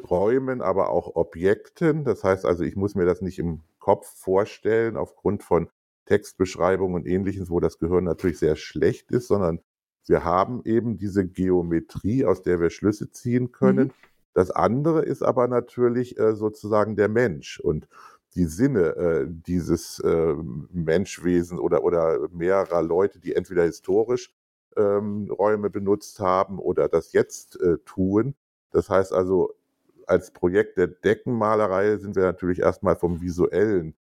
[0.10, 2.04] Räumen, aber auch Objekten.
[2.04, 5.70] Das heißt also, ich muss mir das nicht im Kopf vorstellen aufgrund von
[6.06, 9.60] Textbeschreibungen und ähnliches, wo das Gehirn natürlich sehr schlecht ist, sondern
[10.08, 13.88] wir haben eben diese Geometrie, aus der wir Schlüsse ziehen können.
[13.88, 13.94] Mhm.
[14.34, 17.90] Das andere ist aber natürlich äh, sozusagen der Mensch und
[18.36, 20.34] die Sinne äh, dieses äh,
[20.72, 24.34] Menschwesen oder, oder mehrerer Leute, die entweder historisch
[24.78, 28.36] ähm, Räume benutzt haben oder das jetzt äh, tun.
[28.72, 29.54] Das heißt also,
[30.08, 33.96] als Projekt der Deckenmalerei sind wir natürlich erstmal vom visuellen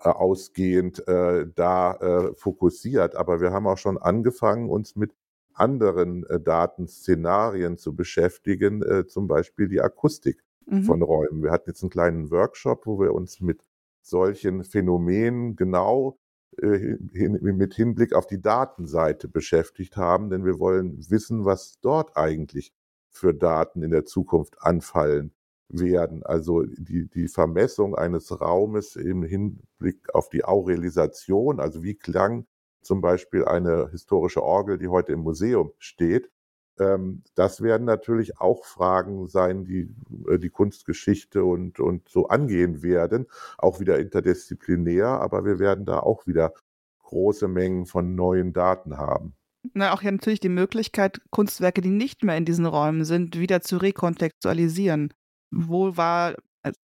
[0.00, 5.14] äh, ausgehend äh, da äh, fokussiert, aber wir haben auch schon angefangen, uns mit
[5.54, 10.82] anderen äh, Datenszenarien zu beschäftigen, äh, zum Beispiel die Akustik mhm.
[10.82, 11.42] von Räumen.
[11.42, 13.64] Wir hatten jetzt einen kleinen Workshop, wo wir uns mit
[14.02, 16.18] solchen Phänomenen genau
[16.60, 22.16] äh, hin, mit Hinblick auf die Datenseite beschäftigt haben, denn wir wollen wissen, was dort
[22.16, 22.72] eigentlich
[23.10, 25.32] für Daten in der Zukunft anfallen
[25.68, 26.22] werden.
[26.24, 32.46] Also die, die Vermessung eines Raumes im Hinblick auf die Aurelisation, also wie klang
[32.82, 36.30] zum Beispiel eine historische Orgel, die heute im Museum steht.
[36.78, 39.94] Ähm, das werden natürlich auch Fragen sein, die
[40.28, 43.26] äh, die Kunstgeschichte und, und so angehen werden,
[43.58, 46.52] auch wieder interdisziplinär, aber wir werden da auch wieder
[47.00, 49.34] große Mengen von neuen Daten haben.
[49.74, 53.62] Na, auch ja natürlich die Möglichkeit, Kunstwerke, die nicht mehr in diesen Räumen sind, wieder
[53.62, 55.12] zu rekontextualisieren.
[55.56, 56.34] Wo war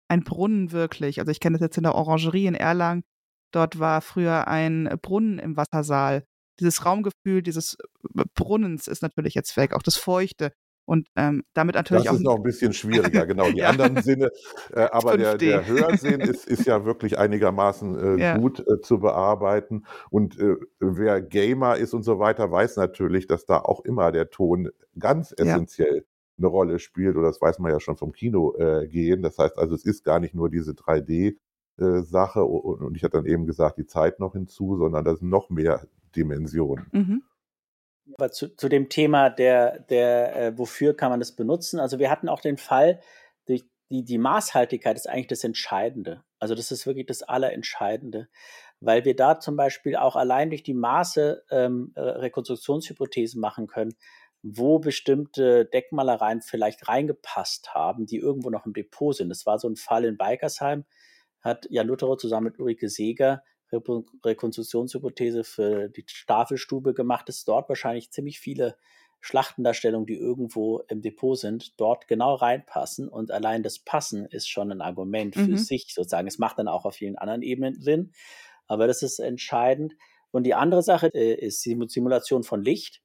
[0.08, 1.20] ein Brunnen wirklich?
[1.20, 3.02] Also ich kenne das jetzt in der Orangerie in Erlangen.
[3.50, 6.24] Dort war früher ein Brunnen im Wassersaal.
[6.60, 7.76] Dieses Raumgefühl dieses
[8.16, 10.52] äh, Brunnens ist natürlich jetzt weg, auch das Feuchte.
[10.84, 12.14] Und ähm, damit natürlich das auch.
[12.14, 13.50] Das ist noch ein bisschen schwieriger, genau.
[13.50, 13.68] Die ja.
[13.68, 14.30] anderen Sinne,
[14.72, 18.36] äh, aber der, der Hörsinn ist, ist ja wirklich einigermaßen äh, ja.
[18.36, 19.84] gut äh, zu bearbeiten.
[20.10, 24.30] Und äh, wer Gamer ist und so weiter, weiß natürlich, dass da auch immer der
[24.30, 26.04] Ton ganz essentiell.
[26.43, 27.16] Eine Rolle spielt.
[27.16, 29.22] Oder das weiß man ja schon vom Kino äh, gehen.
[29.22, 31.36] Das heißt also, es ist gar nicht nur diese 3D.
[31.78, 35.51] Äh, und ich hatte dann eben gesagt, die Zeit noch hinzu, sondern da sind noch
[35.51, 36.86] mehr Dimensionen.
[36.93, 37.22] Mhm.
[38.14, 41.80] Aber zu, zu dem Thema der, der äh, wofür kann man das benutzen?
[41.80, 43.01] Also wir hatten auch den Fall,
[43.49, 46.22] die, die, die Maßhaltigkeit ist eigentlich das Entscheidende.
[46.38, 48.28] Also das ist wirklich das Allerentscheidende,
[48.80, 53.95] weil wir da zum Beispiel auch allein durch die Maße ähm, Rekonstruktionshypothesen machen können,
[54.43, 59.28] wo bestimmte Deckmalereien vielleicht reingepasst haben, die irgendwo noch im Depot sind.
[59.28, 60.84] Das war so ein Fall in Beikersheim,
[61.40, 68.11] hat Jan Lutherow zusammen mit Ulrike Seeger Rekonstruktionshypothese für die Stafelstube gemacht, ist dort wahrscheinlich
[68.11, 68.76] ziemlich viele
[69.20, 73.09] Schlachtendarstellungen, die irgendwo im Depot sind, dort genau reinpassen.
[73.09, 75.57] Und allein das Passen ist schon ein Argument für mhm.
[75.57, 76.26] sich sozusagen.
[76.26, 78.12] Es macht dann auch auf vielen anderen Ebenen Sinn,
[78.66, 79.95] aber das ist entscheidend.
[80.32, 83.01] Und die andere Sache äh, ist die Simulation von Licht,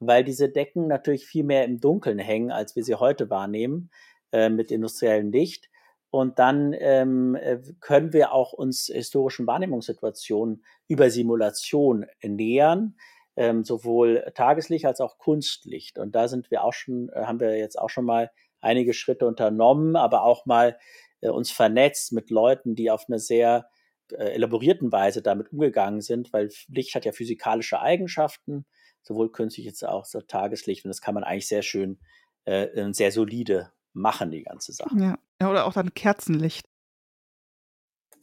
[0.00, 3.90] weil diese Decken natürlich viel mehr im Dunkeln hängen, als wir sie heute wahrnehmen
[4.32, 5.68] äh, mit industriellem Licht.
[6.10, 12.96] Und dann ähm, äh, können wir auch uns historischen Wahrnehmungssituationen über Simulation nähern,
[13.36, 15.98] ähm, sowohl Tageslicht als auch Kunstlicht.
[15.98, 18.30] Und da sind wir auch schon, äh, haben wir jetzt auch schon mal
[18.60, 20.78] einige Schritte unternommen, aber auch mal
[21.20, 23.68] äh, uns vernetzt mit Leuten, die auf eine sehr
[24.12, 28.66] äh, elaborierten Weise damit umgegangen sind, weil Licht hat ja physikalische Eigenschaften,
[29.04, 30.84] sowohl künstlich als auch so Tageslicht.
[30.84, 31.98] Und das kann man eigentlich sehr schön,
[32.44, 34.96] äh, sehr solide machen, die ganze Sache.
[34.98, 35.18] Ja.
[35.40, 36.66] ja oder auch dann Kerzenlicht.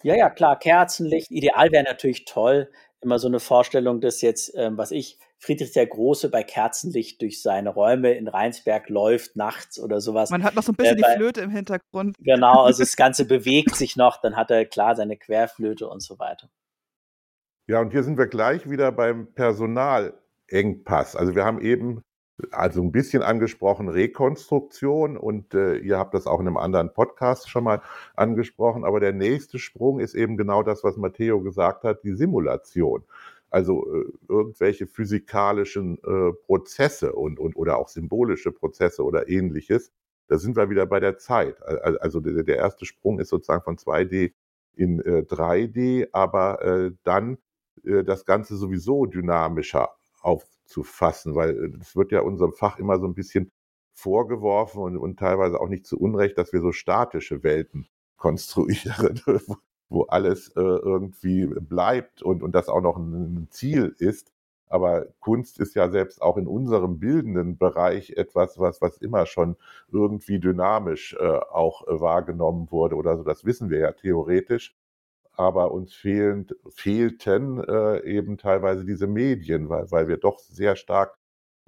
[0.03, 1.31] Ja, ja, klar, Kerzenlicht.
[1.31, 2.71] Ideal wäre natürlich toll,
[3.01, 7.41] immer so eine Vorstellung, dass jetzt, ähm, was ich, Friedrich der Große bei Kerzenlicht durch
[7.41, 10.29] seine Räume in Rheinsberg läuft, nachts oder sowas.
[10.29, 12.15] Man hat noch so ein bisschen äh, bei, die Flöte im Hintergrund.
[12.19, 16.19] Genau, also das Ganze bewegt sich noch, dann hat er klar seine Querflöte und so
[16.19, 16.49] weiter.
[17.67, 19.33] Ja, und hier sind wir gleich wieder beim
[20.51, 21.15] Personalengpass.
[21.15, 22.03] Also wir haben eben
[22.51, 27.49] also ein bisschen angesprochen Rekonstruktion und äh, ihr habt das auch in einem anderen Podcast
[27.49, 27.81] schon mal
[28.15, 33.03] angesprochen, aber der nächste Sprung ist eben genau das, was Matteo gesagt hat, die Simulation.
[33.51, 39.91] Also äh, irgendwelche physikalischen äh, Prozesse und, und oder auch symbolische Prozesse oder ähnliches.
[40.27, 41.61] Da sind wir wieder bei der Zeit.
[41.61, 44.31] Also der, der erste Sprung ist sozusagen von 2D
[44.73, 47.37] in äh, 3D, aber äh, dann
[47.83, 49.89] äh, das Ganze sowieso dynamischer
[50.21, 53.51] aufzufassen, weil es wird ja unserem Fach immer so ein bisschen
[53.93, 59.21] vorgeworfen und, und teilweise auch nicht zu Unrecht, dass wir so statische Welten konstruieren,
[59.89, 63.13] wo, alles äh, irgendwie bleibt und, und das auch noch ein,
[63.43, 64.31] ein Ziel ist.
[64.69, 69.57] Aber Kunst ist ja selbst auch in unserem bildenden Bereich etwas, was, was immer schon
[69.91, 73.23] irgendwie dynamisch äh, auch äh, wahrgenommen wurde oder so.
[73.23, 74.73] Das wissen wir ja theoretisch
[75.33, 81.17] aber uns fehlen, fehlten äh, eben teilweise diese Medien, weil, weil wir doch sehr stark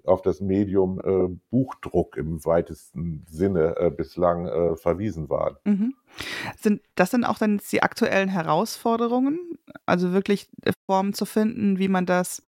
[0.05, 5.55] auf das Medium äh, Buchdruck im weitesten Sinne äh, bislang äh, verwiesen waren.
[5.63, 5.95] Mhm.
[6.59, 9.57] Sind das denn auch dann die aktuellen Herausforderungen?
[9.85, 12.43] Also wirklich äh, Formen zu finden, wie man das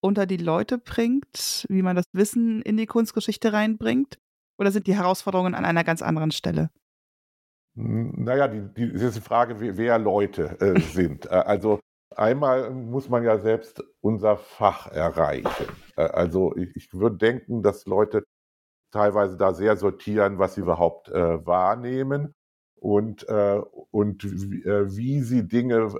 [0.00, 4.18] unter die Leute bringt, wie man das Wissen in die Kunstgeschichte reinbringt?
[4.58, 6.70] Oder sind die Herausforderungen an einer ganz anderen Stelle?
[7.74, 11.26] Naja, die, die, das ist die Frage, wer Leute äh, sind.
[11.26, 11.80] Äh, also
[12.16, 15.66] einmal muss man ja selbst unser Fach erreichen.
[15.96, 18.24] Äh, also ich, ich würde denken, dass Leute
[18.90, 22.34] teilweise da sehr sortieren, was sie überhaupt äh, wahrnehmen
[22.76, 23.60] und, äh,
[23.90, 25.94] und wie, äh, wie sie Dinge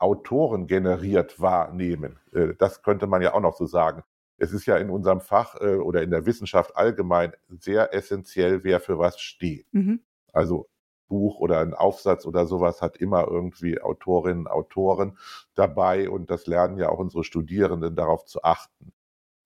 [0.00, 2.20] Autoren generiert wahrnehmen.
[2.58, 4.04] das könnte man ja auch noch so sagen.
[4.36, 9.00] Es ist ja in unserem Fach oder in der Wissenschaft allgemein sehr essentiell, wer für
[9.00, 9.66] was steht.
[9.72, 9.98] Mhm.
[10.32, 10.68] Also
[11.08, 15.18] Buch oder ein Aufsatz oder sowas hat immer irgendwie Autorinnen, Autoren
[15.54, 18.92] dabei und das lernen ja auch unsere Studierenden darauf zu achten.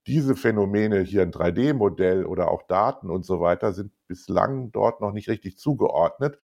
[0.06, 5.12] Diese Phänomene hier ein 3D-Modell oder auch Daten und so weiter sind bislang dort noch
[5.12, 6.40] nicht richtig zugeordnet.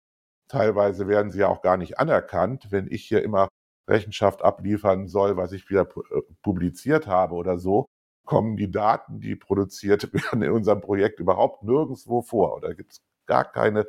[0.50, 3.48] Teilweise werden sie ja auch gar nicht anerkannt, wenn ich hier immer
[3.90, 7.86] Rechenschaft abliefern soll, was ich wieder äh, publiziert habe oder so,
[8.26, 12.56] kommen die Daten, die produziert werden in unserem Projekt überhaupt nirgendwo vor.
[12.58, 12.98] Oder gibt es
[13.28, 13.88] gar keine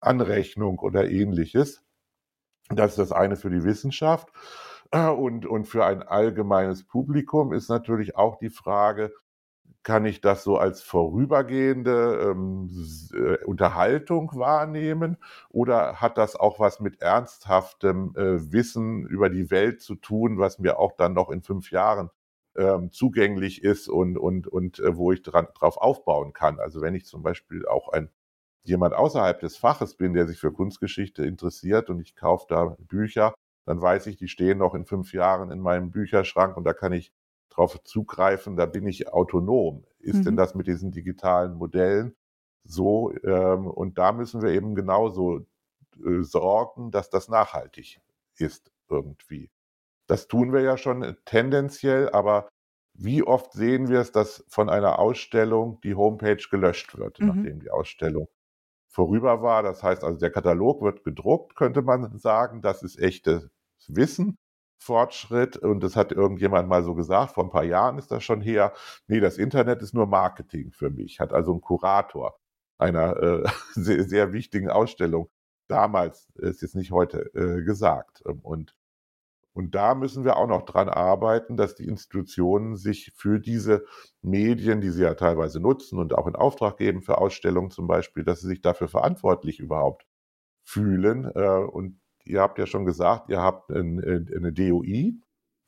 [0.00, 1.82] Anrechnung oder ähnliches.
[2.68, 4.28] Das ist das eine für die Wissenschaft.
[4.92, 9.12] Und, und für ein allgemeines Publikum ist natürlich auch die Frage,
[9.82, 12.68] kann ich das so als vorübergehende ähm,
[13.14, 15.16] äh, Unterhaltung wahrnehmen
[15.48, 20.58] oder hat das auch was mit ernsthaftem äh, Wissen über die Welt zu tun, was
[20.58, 22.10] mir auch dann noch in fünf Jahren
[22.56, 26.58] ähm, zugänglich ist und, und, und äh, wo ich dran, drauf aufbauen kann.
[26.58, 28.10] Also wenn ich zum Beispiel auch ein
[28.62, 33.34] jemand außerhalb des Faches bin, der sich für Kunstgeschichte interessiert und ich kaufe da Bücher,
[33.66, 36.92] dann weiß ich, die stehen noch in fünf Jahren in meinem Bücherschrank und da kann
[36.92, 37.12] ich
[37.50, 39.84] drauf zugreifen, da bin ich autonom.
[39.98, 40.24] Ist mhm.
[40.24, 42.14] denn das mit diesen digitalen Modellen
[42.64, 43.12] so?
[43.24, 45.46] Ähm, und da müssen wir eben genauso
[46.04, 48.00] äh, sorgen, dass das nachhaltig
[48.36, 49.50] ist irgendwie.
[50.06, 52.48] Das tun wir ja schon tendenziell, aber
[52.94, 57.26] wie oft sehen wir es, dass von einer Ausstellung die Homepage gelöscht wird, mhm.
[57.28, 58.28] nachdem die Ausstellung
[58.90, 59.62] vorüber war.
[59.62, 62.62] Das heißt also, der Katalog wird gedruckt, könnte man sagen.
[62.62, 63.50] Das ist echtes
[63.88, 64.36] Wissen.
[64.82, 68.40] Fortschritt und das hat irgendjemand mal so gesagt, vor ein paar Jahren ist das schon
[68.40, 68.72] her,
[69.08, 72.38] nee, das Internet ist nur Marketing für mich, hat also ein Kurator
[72.78, 75.28] einer äh, sehr, sehr wichtigen Ausstellung
[75.68, 78.22] damals, ist jetzt nicht heute, äh, gesagt.
[78.42, 78.74] Und
[79.52, 83.84] und da müssen wir auch noch dran arbeiten, dass die Institutionen sich für diese
[84.22, 88.24] Medien, die sie ja teilweise nutzen und auch in Auftrag geben für Ausstellungen zum Beispiel,
[88.24, 90.06] dass sie sich dafür verantwortlich überhaupt
[90.62, 91.30] fühlen.
[91.34, 95.14] Äh, und ihr habt ja schon gesagt, ihr habt eine DOI.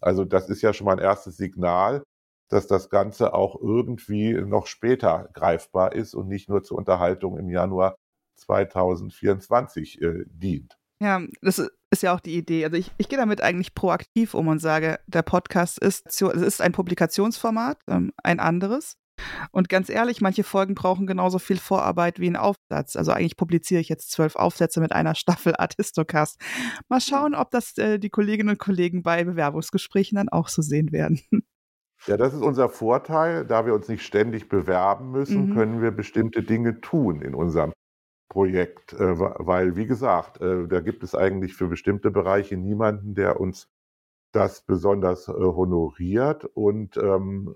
[0.01, 2.05] Also das ist ja schon mal ein erstes Signal,
[2.49, 7.49] dass das Ganze auch irgendwie noch später greifbar ist und nicht nur zur Unterhaltung im
[7.49, 7.97] Januar
[8.37, 10.78] 2024 äh, dient.
[11.01, 12.64] Ja, das ist ja auch die Idee.
[12.64, 16.62] Also ich, ich gehe damit eigentlich proaktiv um und sage, der Podcast ist, es ist
[16.62, 18.97] ein Publikationsformat, ähm, ein anderes.
[19.53, 22.97] Und ganz ehrlich, manche Folgen brauchen genauso viel Vorarbeit wie ein Aufsatz.
[22.97, 26.40] Also eigentlich publiziere ich jetzt zwölf Aufsätze mit einer Staffel Artistocast.
[26.88, 30.93] Mal schauen, ob das äh, die Kolleginnen und Kollegen bei Bewerbungsgesprächen dann auch so sehen
[30.93, 31.20] werden.
[32.09, 33.45] Ja, das ist unser Vorteil.
[33.45, 35.55] Da wir uns nicht ständig bewerben müssen, mhm.
[35.55, 37.72] können wir bestimmte Dinge tun in unserem
[38.33, 43.39] Projekt, äh, weil, wie gesagt, äh, da gibt es eigentlich für bestimmte Bereiche niemanden, der
[43.39, 43.68] uns
[44.33, 47.55] das besonders äh, honoriert und, ähm,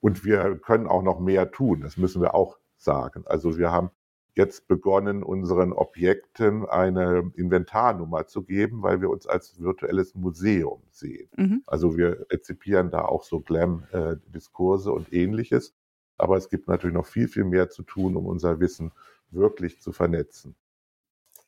[0.00, 1.80] und wir können auch noch mehr tun.
[1.80, 3.22] Das müssen wir auch sagen.
[3.24, 3.92] Also wir haben
[4.34, 11.30] jetzt begonnen, unseren Objekten eine Inventarnummer zu geben, weil wir uns als virtuelles Museum sehen.
[11.38, 11.62] Mhm.
[11.66, 15.74] Also wir rezipieren da auch so Glam-Diskurse und ähnliches.
[16.18, 18.92] Aber es gibt natürlich noch viel, viel mehr zu tun, um unser Wissen
[19.30, 20.56] wirklich zu vernetzen.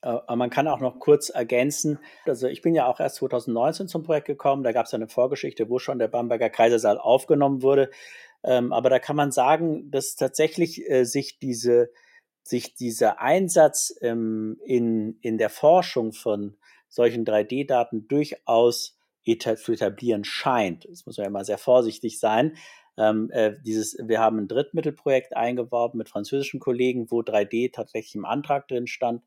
[0.01, 4.03] Aber man kann auch noch kurz ergänzen, also ich bin ja auch erst 2019 zum
[4.03, 7.89] Projekt gekommen, da gab es eine Vorgeschichte, wo schon der Bamberger Kaisersaal aufgenommen wurde.
[8.43, 11.91] Ähm, aber da kann man sagen, dass tatsächlich äh, sich diese
[12.43, 16.57] sich dieser Einsatz ähm, in, in der Forschung von
[16.89, 20.85] solchen 3D-Daten durchaus zu etablieren scheint.
[20.91, 22.57] Das muss man ja immer sehr vorsichtig sein.
[22.97, 28.25] Ähm, äh, dieses, wir haben ein Drittmittelprojekt eingeworben mit französischen Kollegen, wo 3D tatsächlich im
[28.25, 29.23] Antrag drin stand.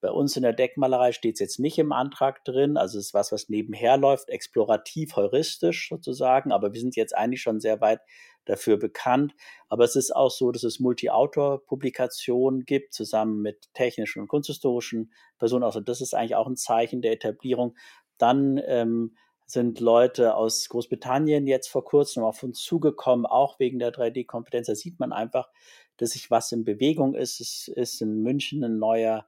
[0.00, 3.14] Bei uns in der Deckmalerei steht es jetzt nicht im Antrag drin, also es ist
[3.14, 8.00] was, was nebenher läuft, explorativ, heuristisch sozusagen, aber wir sind jetzt eigentlich schon sehr weit
[8.44, 9.34] dafür bekannt.
[9.68, 15.64] Aber es ist auch so, dass es Multi-Autor-Publikationen gibt, zusammen mit technischen und kunsthistorischen Personen.
[15.64, 17.74] Also das ist eigentlich auch ein Zeichen der Etablierung.
[18.18, 19.16] Dann ähm,
[19.46, 24.66] sind Leute aus Großbritannien jetzt vor kurzem auf uns zugekommen, auch wegen der 3D-Kompetenz.
[24.66, 25.50] Da sieht man einfach,
[25.96, 27.40] dass sich was in Bewegung ist.
[27.40, 29.26] Es ist in München ein neuer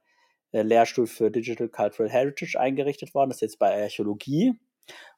[0.51, 3.29] äh, Lehrstuhl für Digital Cultural Heritage eingerichtet worden.
[3.29, 4.59] Das ist jetzt bei Archäologie.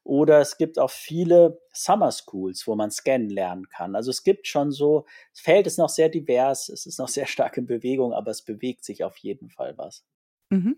[0.03, 3.95] Oder es gibt auch viele Summer Schools, wo man scannen lernen kann.
[3.95, 7.27] Also es gibt schon so, das Feld ist noch sehr divers, es ist noch sehr
[7.27, 10.03] stark in Bewegung, aber es bewegt sich auf jeden Fall was.
[10.49, 10.77] Mhm.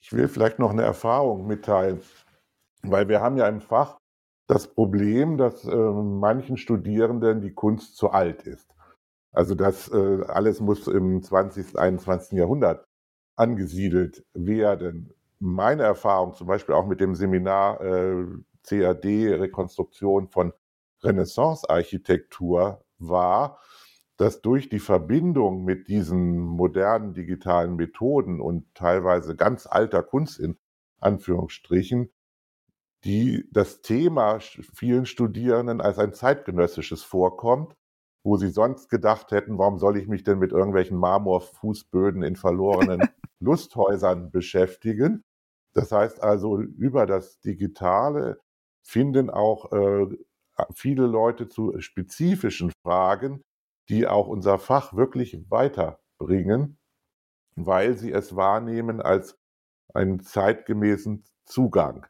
[0.00, 2.02] Ich will vielleicht noch eine Erfahrung mitteilen.
[2.84, 3.98] Weil wir haben ja im Fach
[4.46, 8.74] das Problem, dass äh, manchen Studierenden die Kunst zu alt ist.
[9.32, 12.38] Also das äh, alles muss im 20., 21.
[12.38, 12.84] Jahrhundert
[13.36, 15.12] angesiedelt werden.
[15.40, 18.26] Meine Erfahrung zum Beispiel auch mit dem Seminar äh,
[18.62, 20.52] CAD Rekonstruktion von
[21.02, 23.58] Renaissance-Architektur war,
[24.16, 30.56] dass durch die Verbindung mit diesen modernen digitalen Methoden und teilweise ganz alter Kunst in
[31.00, 32.10] Anführungsstrichen
[33.04, 37.74] die das Thema vielen Studierenden als ein zeitgenössisches vorkommt,
[38.24, 43.02] wo sie sonst gedacht hätten, warum soll ich mich denn mit irgendwelchen Marmorfußböden in verlorenen
[43.40, 45.22] Lusthäusern beschäftigen?
[45.74, 48.40] Das heißt also, über das Digitale
[48.82, 50.06] finden auch äh,
[50.74, 53.42] viele Leute zu spezifischen Fragen,
[53.90, 56.78] die auch unser Fach wirklich weiterbringen,
[57.56, 59.36] weil sie es wahrnehmen als
[59.92, 62.06] einen zeitgemäßen Zugang.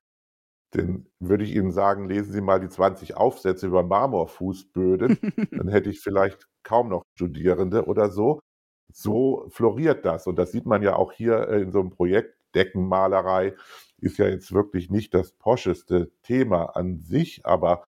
[0.74, 5.18] Denn würde ich Ihnen sagen, lesen Sie mal die 20 Aufsätze über Marmorfußböden,
[5.52, 8.40] dann hätte ich vielleicht kaum noch Studierende oder so.
[8.92, 10.26] So floriert das.
[10.26, 12.36] Und das sieht man ja auch hier äh, in so einem Projekt.
[12.54, 13.54] Deckenmalerei
[13.98, 17.84] ist ja jetzt wirklich nicht das poscheste Thema an sich, aber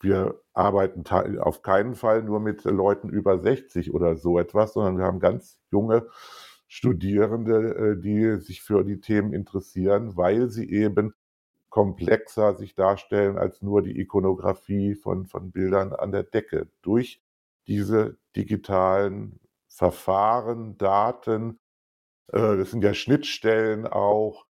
[0.00, 1.04] wir arbeiten
[1.38, 5.58] auf keinen Fall nur mit Leuten über 60 oder so etwas, sondern wir haben ganz
[5.70, 6.08] junge
[6.68, 11.12] Studierende, äh, die sich für die Themen interessieren, weil sie eben
[11.70, 16.68] komplexer sich darstellen als nur die Ikonografie von, von Bildern an der Decke.
[16.82, 17.22] Durch
[17.66, 21.58] diese digitalen Verfahren, Daten,
[22.32, 24.46] äh, das sind ja Schnittstellen auch,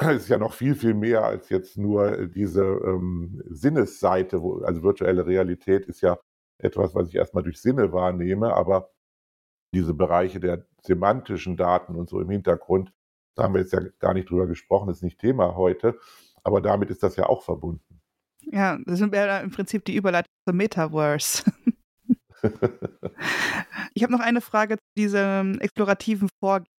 [0.00, 5.86] ist ja noch viel, viel mehr als jetzt nur diese ähm, Sinnesseite, also virtuelle Realität
[5.86, 6.18] ist ja
[6.58, 8.90] etwas, was ich erstmal durch Sinne wahrnehme, aber
[9.74, 12.92] diese Bereiche der semantischen Daten und so im Hintergrund,
[13.34, 15.98] da haben wir jetzt ja gar nicht drüber gesprochen, ist nicht Thema heute,
[16.42, 18.00] aber damit ist das ja auch verbunden.
[18.42, 21.44] Ja, das sind ja im Prinzip die Überleitung zum Metaverse.
[23.94, 26.72] ich habe noch eine Frage zu diesem explorativen Vorgehen.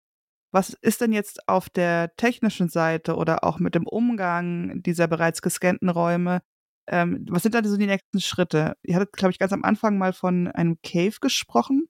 [0.52, 5.40] Was ist denn jetzt auf der technischen Seite oder auch mit dem Umgang dieser bereits
[5.40, 6.42] gescannten Räume?
[6.86, 8.74] Ähm, was sind da so die nächsten Schritte?
[8.82, 11.88] Ihr hattet, glaube ich, ganz am Anfang mal von einem Cave gesprochen.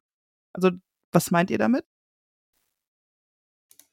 [0.52, 0.70] Also,
[1.12, 1.84] was meint ihr damit?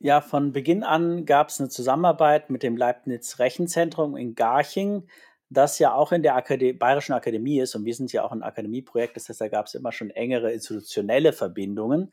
[0.01, 5.09] Ja, von Beginn an gab es eine Zusammenarbeit mit dem Leibniz Rechenzentrum in Garching,
[5.49, 7.75] das ja auch in der Akade Bayerischen Akademie ist.
[7.75, 10.53] Und wir sind ja auch ein Akademieprojekt, das heißt, da gab es immer schon engere
[10.53, 12.11] institutionelle Verbindungen.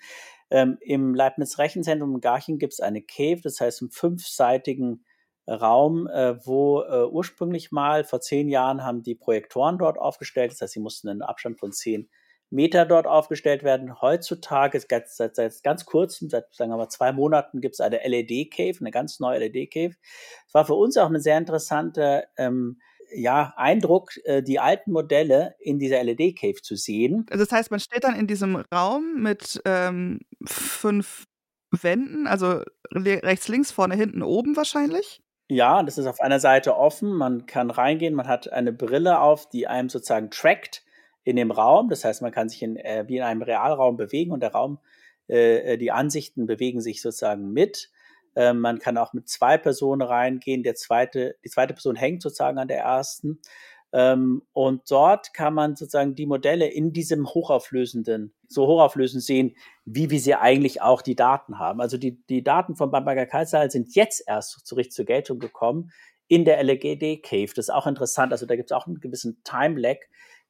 [0.51, 5.05] Ähm, Im Leibniz Rechenzentrum in Garching gibt es eine Cave, das heißt einen fünfseitigen
[5.49, 10.61] Raum, äh, wo äh, ursprünglich mal vor zehn Jahren haben die Projektoren dort aufgestellt, das
[10.61, 12.09] heißt, sie mussten einen Abstand von zehn
[12.51, 14.01] Meter dort aufgestellt werden.
[14.01, 18.01] Heutzutage, seit, seit, seit ganz kurzem, seit sagen wir mal zwei Monaten, gibt es eine
[18.07, 19.95] LED-Cave, eine ganz neue LED-Cave.
[20.47, 22.79] Es war für uns auch eine sehr interessante ähm,
[23.15, 27.27] ja, Eindruck, äh, die alten Modelle in dieser LED-Cave zu sehen.
[27.31, 31.25] Also das heißt, man steht dann in diesem Raum mit ähm, fünf
[31.71, 32.63] Wänden, also
[32.95, 35.21] rechts, links, vorne, hinten, oben wahrscheinlich.
[35.49, 37.13] Ja, das ist auf einer Seite offen.
[37.13, 40.86] Man kann reingehen, man hat eine Brille auf, die einem sozusagen trackt
[41.27, 41.89] in dem Raum.
[41.89, 44.79] Das heißt, man kann sich in, äh, wie in einem Realraum bewegen und der Raum,
[45.29, 47.91] äh, äh die Ansichten bewegen sich sozusagen mit.
[48.37, 50.63] Ähm, man kann auch mit zwei Personen reingehen.
[50.63, 53.41] Der zweite, die zweite Person hängt sozusagen an der ersten.
[53.93, 60.11] Ähm, und dort kann man sozusagen die Modelle in diesem hochauflösenden, so hochauflösend sehen, wie
[60.11, 61.81] wir sie eigentlich auch die Daten haben.
[61.81, 65.91] Also die, die Daten von Bamberger Kalksaal sind jetzt erst zu richtig zur Geltung gekommen
[66.29, 67.51] in der LGD Cave.
[67.57, 68.31] Das ist auch interessant.
[68.31, 69.99] Also da gibt es auch einen gewissen Time Lag,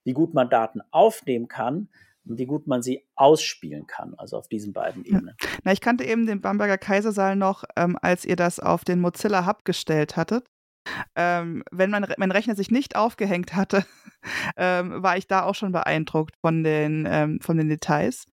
[0.06, 1.88] wie gut man Daten aufnehmen kann
[2.24, 5.36] und wie gut man sie ausspielen kann, also auf diesen beiden Ebenen.
[5.64, 9.46] Na, ich kannte eben den Bamberger Kaisersaal noch, ähm, als ihr das auf den Mozilla
[9.46, 10.46] Hub gestellt hattet.
[11.16, 13.84] Ähm, wenn mein, mein Rechner sich nicht aufgehängt hatte,
[14.56, 18.26] ähm, war ich da auch schon beeindruckt von den, ähm, von den Details.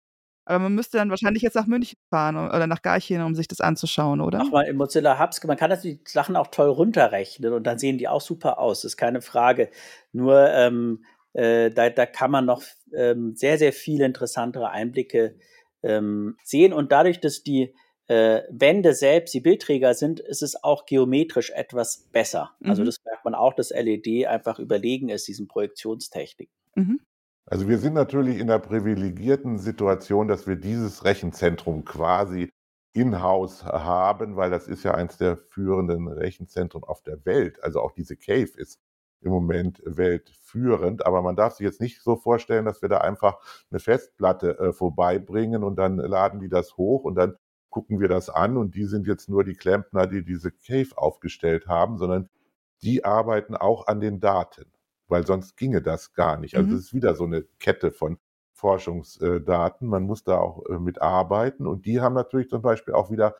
[0.44, 3.60] Aber man müsste dann wahrscheinlich jetzt nach München fahren oder nach Garching, um sich das
[3.60, 4.42] anzuschauen, oder?
[4.44, 7.78] Ach mal, im Mozilla Hubs, man kann natürlich die Sachen auch toll runterrechnen und dann
[7.78, 9.70] sehen die auch super aus, das ist keine Frage.
[10.12, 11.04] Nur ähm,
[11.34, 12.62] äh, da, da kann man noch
[12.94, 15.36] ähm, sehr, sehr viele interessantere Einblicke
[15.82, 16.72] ähm, sehen.
[16.72, 17.74] Und dadurch, dass die
[18.08, 22.50] äh, Wände selbst die Bildträger sind, ist es auch geometrisch etwas besser.
[22.60, 22.70] Also mhm.
[22.70, 26.54] Also das merkt man auch, dass LED einfach überlegen ist, diesen Projektionstechniken.
[26.74, 27.00] Mhm.
[27.46, 32.50] Also wir sind natürlich in der privilegierten Situation, dass wir dieses Rechenzentrum quasi
[32.94, 37.62] in-house haben, weil das ist ja eines der führenden Rechenzentren auf der Welt.
[37.62, 38.78] Also auch diese Cave ist
[39.22, 41.06] im Moment weltführend.
[41.06, 43.38] Aber man darf sich jetzt nicht so vorstellen, dass wir da einfach
[43.70, 47.36] eine Festplatte äh, vorbeibringen und dann laden die das hoch und dann
[47.70, 51.66] gucken wir das an und die sind jetzt nur die Klempner, die diese Cave aufgestellt
[51.66, 52.28] haben, sondern
[52.82, 54.66] die arbeiten auch an den Daten,
[55.08, 56.56] weil sonst ginge das gar nicht.
[56.56, 56.74] Also mhm.
[56.76, 58.18] es ist wieder so eine Kette von
[58.52, 59.88] Forschungsdaten.
[59.88, 63.36] Man muss da auch äh, mit arbeiten und die haben natürlich zum Beispiel auch wieder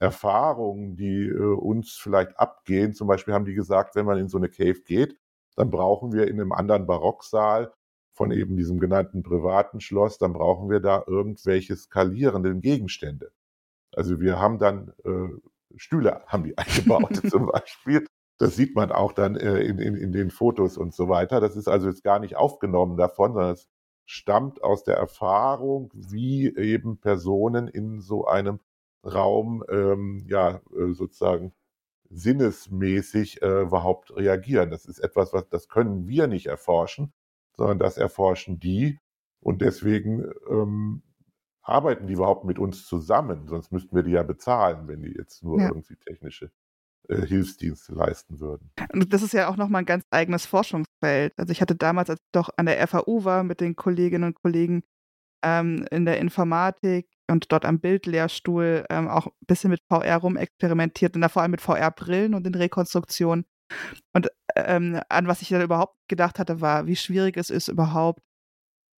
[0.00, 2.92] Erfahrungen, die äh, uns vielleicht abgehen.
[2.92, 5.16] Zum Beispiel haben die gesagt, wenn man in so eine Cave geht,
[5.56, 7.72] dann brauchen wir in einem anderen Barocksaal
[8.12, 13.30] von eben diesem genannten privaten Schloss, dann brauchen wir da irgendwelche skalierenden Gegenstände.
[13.94, 15.28] Also wir haben dann äh,
[15.76, 18.06] Stühle haben die eingebaut zum Beispiel.
[18.38, 21.40] Das sieht man auch dann äh, in, in, in den Fotos und so weiter.
[21.40, 23.68] Das ist also jetzt gar nicht aufgenommen davon, sondern es
[24.04, 28.60] stammt aus der Erfahrung, wie eben Personen in so einem
[29.04, 31.52] Raum ähm, ja äh, sozusagen
[32.10, 34.70] sinnesmäßig äh, überhaupt reagieren.
[34.70, 37.12] Das ist etwas, was das können wir nicht erforschen,
[37.56, 38.98] sondern das erforschen die
[39.40, 41.02] und deswegen ähm,
[41.62, 43.48] arbeiten die überhaupt mit uns zusammen.
[43.48, 45.68] Sonst müssten wir die ja bezahlen, wenn die jetzt nur ja.
[45.68, 46.50] irgendwie technische
[47.08, 48.70] äh, Hilfsdienste leisten würden.
[48.92, 51.32] Und das ist ja auch nochmal ein ganz eigenes Forschungsfeld.
[51.36, 54.34] Also ich hatte damals, als ich doch an der FAU war, mit den Kolleginnen und
[54.34, 54.82] Kollegen
[55.42, 61.14] ähm, in der Informatik und dort am Bildlehrstuhl ähm, auch ein bisschen mit VR rumexperimentiert
[61.14, 63.44] und da vor allem mit VR-Brillen und in Rekonstruktion.
[64.12, 68.20] Und ähm, an was ich dann überhaupt gedacht hatte, war, wie schwierig es ist, überhaupt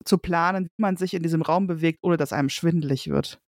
[0.04, 3.40] zu planen, wie man sich in diesem Raum bewegt, ohne dass einem schwindelig wird.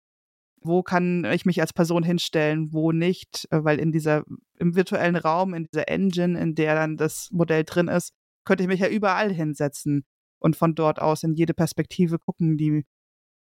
[0.63, 3.47] Wo kann ich mich als Person hinstellen, wo nicht?
[3.51, 4.25] Äh, weil in dieser,
[4.59, 8.13] im virtuellen Raum, in dieser Engine, in der dann das Modell drin ist,
[8.47, 10.05] könnte ich mich ja überall hinsetzen
[10.39, 12.85] und von dort aus in jede Perspektive gucken, die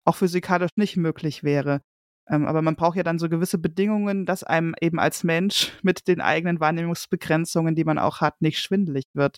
[0.06, 1.82] auch physikalisch nicht möglich wäre.
[2.30, 6.08] Ähm, aber man braucht ja dann so gewisse Bedingungen, dass einem eben als Mensch mit
[6.08, 9.38] den eigenen Wahrnehmungsbegrenzungen, die man auch hat, nicht schwindelig wird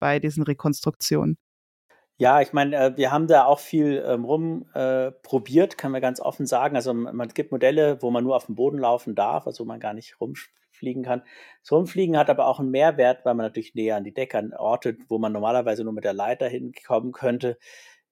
[0.00, 1.38] bei diesen Rekonstruktionen.
[2.16, 6.20] Ja, ich meine, äh, wir haben da auch viel ähm, rumprobiert, äh, kann man ganz
[6.20, 6.76] offen sagen.
[6.76, 9.94] Also man gibt Modelle, wo man nur auf dem Boden laufen darf, also man gar
[9.94, 11.22] nicht rumfliegen kann.
[11.62, 14.52] Das Rumfliegen hat aber auch einen Mehrwert, weil man natürlich näher an die Decke, an
[14.54, 17.58] Orte, wo man normalerweise nur mit der Leiter hinkommen könnte,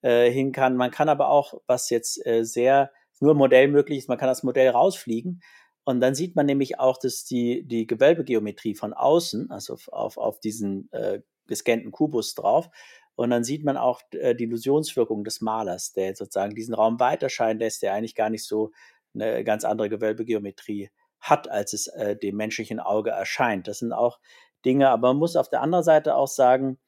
[0.02, 0.76] äh, hin kann.
[0.76, 2.90] Man kann aber auch, was jetzt äh, sehr
[3.20, 5.42] nur Modell möglich ist, man kann das Modell rausfliegen.
[5.84, 10.40] Und dann sieht man nämlich auch, dass die, die Gewölbegeometrie von außen, also auf, auf
[10.40, 12.68] diesen äh, gescannten Kubus drauf,
[13.14, 17.58] und dann sieht man auch äh, die Illusionswirkung des Malers, der sozusagen diesen Raum weiterscheinen
[17.58, 18.72] lässt, der eigentlich gar nicht so
[19.14, 20.90] eine ganz andere Gewölbegeometrie
[21.20, 23.68] hat, als es äh, dem menschlichen Auge erscheint.
[23.68, 24.18] Das sind auch
[24.64, 26.78] Dinge, aber man muss auf der anderen Seite auch sagen,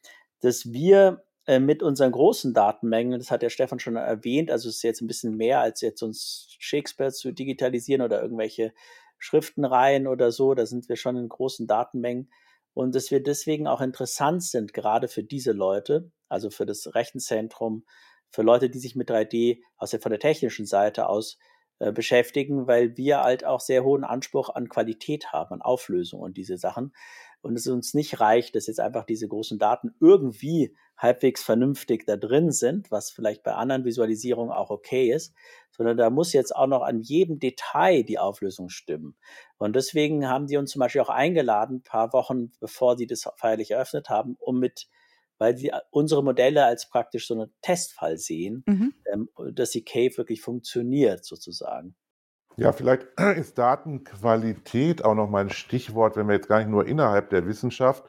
[0.40, 4.82] dass wir mit unseren großen Datenmengen, das hat der Stefan schon erwähnt, also es ist
[4.82, 8.72] jetzt ein bisschen mehr als jetzt uns Shakespeare zu digitalisieren oder irgendwelche
[9.18, 12.30] Schriftenreihen oder so, da sind wir schon in großen Datenmengen.
[12.74, 17.84] Und dass wir deswegen auch interessant sind, gerade für diese Leute, also für das Rechenzentrum,
[18.30, 21.38] für Leute, die sich mit 3D aus der, von der technischen Seite aus
[21.78, 26.36] äh, beschäftigen, weil wir halt auch sehr hohen Anspruch an Qualität haben, an Auflösung und
[26.36, 26.92] diese Sachen
[27.44, 32.16] und es uns nicht reicht, dass jetzt einfach diese großen Daten irgendwie halbwegs vernünftig da
[32.16, 35.34] drin sind, was vielleicht bei anderen Visualisierungen auch okay ist,
[35.70, 39.16] sondern da muss jetzt auch noch an jedem Detail die Auflösung stimmen.
[39.58, 43.28] Und deswegen haben die uns zum Beispiel auch eingeladen, ein paar Wochen bevor sie das
[43.36, 44.88] feierlich eröffnet haben, um mit
[45.36, 48.94] weil sie unsere Modelle als praktisch so einen Testfall sehen, mhm.
[49.12, 51.96] ähm, dass die Cave wirklich funktioniert sozusagen.
[52.56, 56.86] Ja, vielleicht ist Datenqualität auch noch mal ein Stichwort, wenn wir jetzt gar nicht nur
[56.86, 58.06] innerhalb der Wissenschaft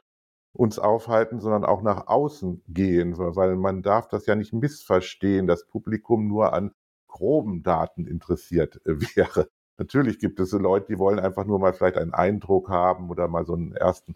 [0.52, 5.66] uns aufhalten, sondern auch nach außen gehen, weil man darf das ja nicht missverstehen, dass
[5.66, 6.72] Publikum nur an
[7.08, 9.48] groben Daten interessiert äh, wäre.
[9.78, 13.28] Natürlich gibt es so Leute, die wollen einfach nur mal vielleicht einen Eindruck haben oder
[13.28, 14.14] mal so einen ersten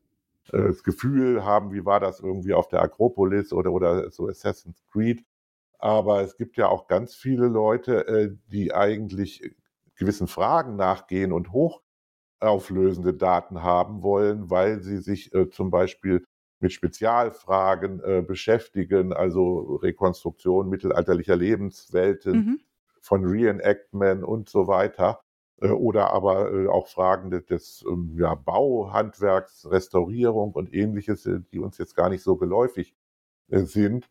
[0.53, 4.83] äh, das Gefühl haben, wie war das irgendwie auf der Akropolis oder, oder so Assassin's
[4.93, 5.25] Creed.
[5.79, 9.55] Aber es gibt ja auch ganz viele Leute, äh, die eigentlich
[10.01, 16.25] gewissen Fragen nachgehen und hochauflösende Daten haben wollen, weil sie sich äh, zum Beispiel
[16.59, 22.61] mit Spezialfragen äh, beschäftigen, also Rekonstruktion mittelalterlicher Lebenswelten, mhm.
[23.01, 25.21] von Reenactment und so weiter.
[25.61, 31.41] Äh, oder aber äh, auch Fragen des, des ähm, ja, Bauhandwerks, Restaurierung und ähnliches, äh,
[31.53, 32.95] die uns jetzt gar nicht so geläufig
[33.49, 34.09] äh, sind.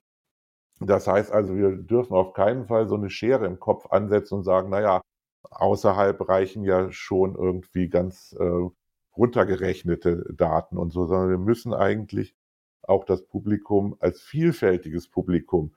[0.79, 4.43] Das heißt also, wir dürfen auf keinen Fall so eine Schere im Kopf ansetzen und
[4.43, 5.01] sagen, naja,
[5.49, 8.69] außerhalb reichen ja schon irgendwie ganz äh,
[9.17, 12.35] runtergerechnete Daten und so, sondern wir müssen eigentlich
[12.81, 15.75] auch das Publikum als vielfältiges Publikum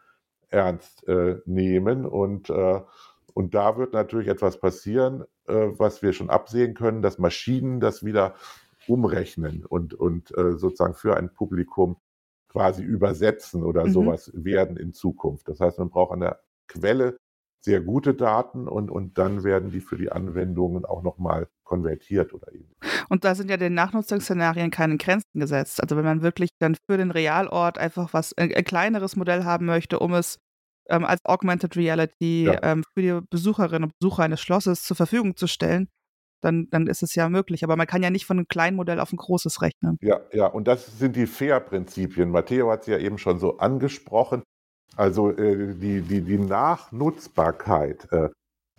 [0.49, 2.81] ernst äh, nehmen und äh,
[3.35, 8.05] und da wird natürlich etwas passieren, äh, was wir schon absehen können, dass Maschinen das
[8.05, 8.35] wieder
[8.87, 11.97] umrechnen und, und äh, sozusagen für ein Publikum
[12.49, 13.93] quasi übersetzen oder mhm.
[13.93, 15.49] sowas werden in Zukunft.
[15.49, 17.17] Das heißt, man braucht an der Quelle
[17.65, 22.53] sehr gute Daten und, und dann werden die für die Anwendungen auch nochmal konvertiert oder
[22.53, 22.75] eben.
[23.09, 25.83] Und da sind ja den Nachnutzungsszenarien keine Grenzen gesetzt.
[25.83, 29.67] Also wenn man wirklich dann für den Realort einfach was, ein, ein kleineres Modell haben
[29.67, 30.39] möchte, um es
[30.89, 32.59] ähm, als Augmented Reality ja.
[32.63, 35.89] ähm, für die Besucherinnen und Besucher eines Schlosses zur Verfügung zu stellen,
[36.43, 37.65] dann, dann ist es ja möglich.
[37.65, 39.97] Aber man kann ja nicht von einem kleinen Modell auf ein großes rechnen.
[40.01, 42.31] Ja, ja, und das sind die FAIR-Prinzipien.
[42.31, 44.43] Matteo hat es ja eben schon so angesprochen.
[44.97, 48.11] Also äh, die, die, die Nachnutzbarkeit.
[48.13, 48.29] Äh,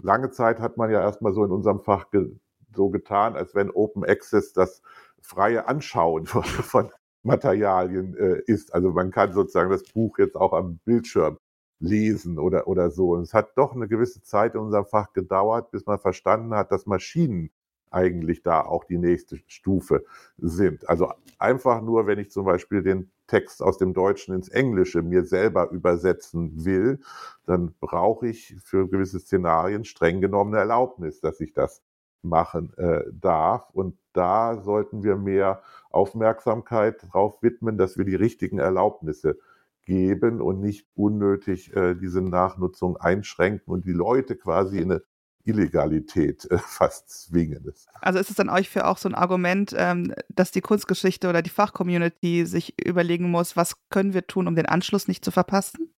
[0.02, 2.36] lange Zeit hat man ja erstmal so in unserem Fach ge
[2.76, 4.82] so getan, als wenn Open Access das
[5.22, 6.90] freie Anschauen von, von
[7.24, 8.74] Materialien äh, ist.
[8.74, 11.38] Also man kann sozusagen das Buch jetzt auch am Bildschirm
[11.80, 13.12] lesen oder, oder so.
[13.12, 16.72] Und es hat doch eine gewisse Zeit in unserem Fach gedauert, bis man verstanden hat,
[16.72, 17.52] dass Maschinen
[17.92, 20.04] eigentlich da auch die nächste Stufe
[20.38, 20.90] sind.
[20.90, 25.26] Also einfach nur, wenn ich zum Beispiel den Text aus dem Deutschen ins Englische mir
[25.26, 27.00] selber übersetzen will,
[27.48, 31.82] dann brauche ich für gewisse Szenarien streng genommen eine Erlaubnis, dass ich das
[32.22, 33.72] machen äh, darf.
[33.72, 39.40] Und da sollten wir mehr Aufmerksamkeit darauf widmen, dass wir die richtigen Erlaubnisse
[39.86, 45.02] geben und nicht unnötig äh, diese Nachnutzung einschränken und die Leute quasi in eine
[45.46, 47.74] Illegalität äh, fast zwingen.
[48.02, 51.42] Also ist es dann euch für auch so ein Argument, ähm, dass die Kunstgeschichte oder
[51.42, 55.94] die Fachcommunity sich überlegen muss, was können wir tun, um den Anschluss nicht zu verpassen?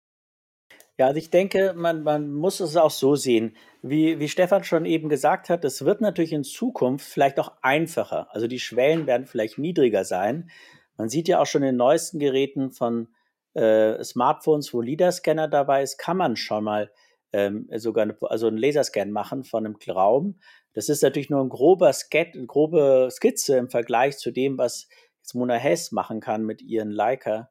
[0.96, 3.56] Ja, also ich denke, man, man muss es auch so sehen.
[3.82, 8.28] Wie, wie Stefan schon eben gesagt hat, es wird natürlich in Zukunft vielleicht auch einfacher.
[8.30, 10.50] Also die Schwellen werden vielleicht niedriger sein.
[10.96, 13.08] Man sieht ja auch schon in den neuesten Geräten von
[13.54, 16.92] äh, Smartphones, wo LIDAR-Scanner dabei ist, kann man schon mal
[17.34, 20.38] ähm, sogar eine, also einen Laserscan machen von einem Raum.
[20.72, 24.88] Das ist natürlich nur ein grober Sket, eine grobe Skizze im Vergleich zu dem, was
[25.18, 27.50] jetzt Mona Hess machen kann mit ihren Leica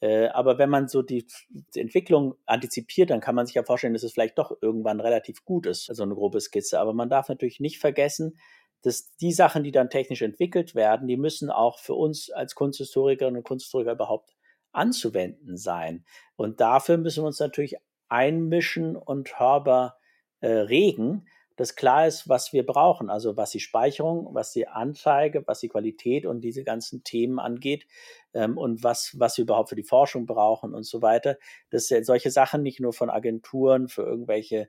[0.00, 3.94] äh, aber wenn man so die, die, Entwicklung antizipiert, dann kann man sich ja vorstellen,
[3.94, 6.78] dass es vielleicht doch irgendwann relativ gut ist, so eine grobe Skizze.
[6.78, 8.38] Aber man darf natürlich nicht vergessen,
[8.82, 13.38] dass die Sachen, die dann technisch entwickelt werden, die müssen auch für uns als Kunsthistorikerinnen
[13.38, 14.36] und Kunsthistoriker überhaupt
[14.72, 16.04] anzuwenden sein.
[16.36, 17.76] Und dafür müssen wir uns natürlich
[18.08, 19.98] einmischen und hörbar
[20.40, 21.26] äh, regen,
[21.56, 25.68] dass klar ist, was wir brauchen, also was die Speicherung, was die Anzeige, was die
[25.68, 27.86] Qualität und diese ganzen Themen angeht
[28.32, 31.38] ähm, und was, was wir überhaupt für die Forschung brauchen und so weiter,
[31.70, 34.68] dass solche Sachen nicht nur von Agenturen für irgendwelche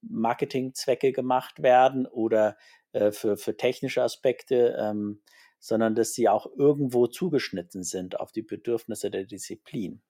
[0.00, 2.56] Marketingzwecke gemacht werden oder
[2.92, 5.20] äh, für, für technische Aspekte, ähm,
[5.62, 10.02] sondern dass sie auch irgendwo zugeschnitten sind auf die Bedürfnisse der Disziplin.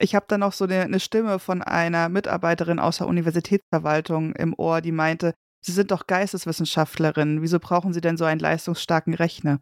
[0.00, 4.54] Ich habe dann noch so eine, eine, Stimme von einer Mitarbeiterin aus der Universitätsverwaltung im
[4.58, 7.42] Ohr, die meinte, Sie sind doch Geisteswissenschaftlerin.
[7.42, 9.60] Wieso brauchen Sie denn so einen leistungsstarken Rechner?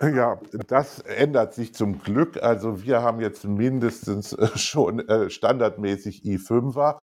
[0.00, 2.42] Ja, das ändert sich zum Glück.
[2.42, 6.98] Also wir haben jetzt mindestens äh, schon äh, standardmäßig i5er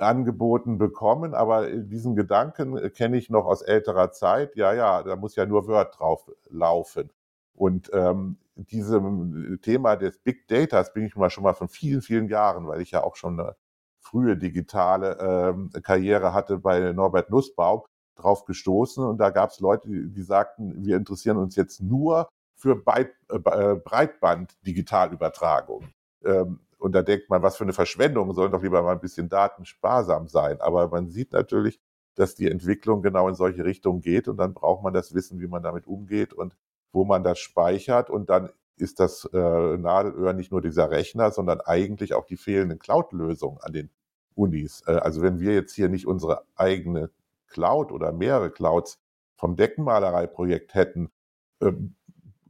[0.00, 4.56] angeboten bekommen, aber diesen Gedanken äh, kenne ich noch aus älterer Zeit.
[4.56, 7.10] Ja, ja, da muss ja nur Word drauf laufen.
[7.54, 12.28] Und ähm, diesem Thema des Big Datas bin ich mal schon mal von vielen, vielen
[12.28, 13.56] Jahren, weil ich ja auch schon eine
[14.00, 17.82] frühe digitale ähm, Karriere hatte bei Norbert Nussbaum,
[18.16, 19.04] drauf gestoßen.
[19.04, 25.88] Und da gab es Leute, die, sagten, wir interessieren uns jetzt nur für äh, Breitband-Digitalübertragung.
[26.24, 29.28] Ähm, und da denkt man, was für eine Verschwendung, sollen doch lieber mal ein bisschen
[29.28, 30.60] datensparsam sein.
[30.60, 31.80] Aber man sieht natürlich,
[32.14, 35.46] dass die Entwicklung genau in solche Richtungen geht und dann braucht man das Wissen, wie
[35.46, 36.56] man damit umgeht und
[36.92, 41.60] wo man das speichert und dann ist das äh, Nadelöhr nicht nur dieser Rechner, sondern
[41.60, 43.90] eigentlich auch die fehlenden Cloud-Lösungen an den
[44.34, 44.82] Unis.
[44.86, 47.10] Äh, also wenn wir jetzt hier nicht unsere eigene
[47.48, 49.00] Cloud oder mehrere Clouds
[49.34, 51.10] vom Deckenmalereiprojekt hätten,
[51.60, 51.96] ähm,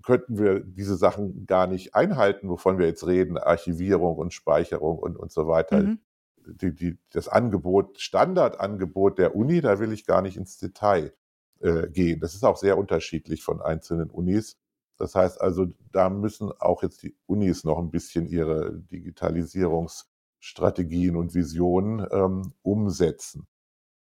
[0.02, 5.16] könnten wir diese Sachen gar nicht einhalten, wovon wir jetzt reden, Archivierung und Speicherung und,
[5.16, 5.82] und so weiter.
[5.82, 5.98] Mhm.
[6.46, 11.12] Die, die, das Angebot, Standardangebot der Uni, da will ich gar nicht ins Detail
[11.60, 12.20] äh, gehen.
[12.20, 14.56] Das ist auch sehr unterschiedlich von einzelnen Unis.
[14.96, 21.34] Das heißt also, da müssen auch jetzt die Unis noch ein bisschen ihre Digitalisierungsstrategien und
[21.34, 23.46] Visionen ähm, umsetzen.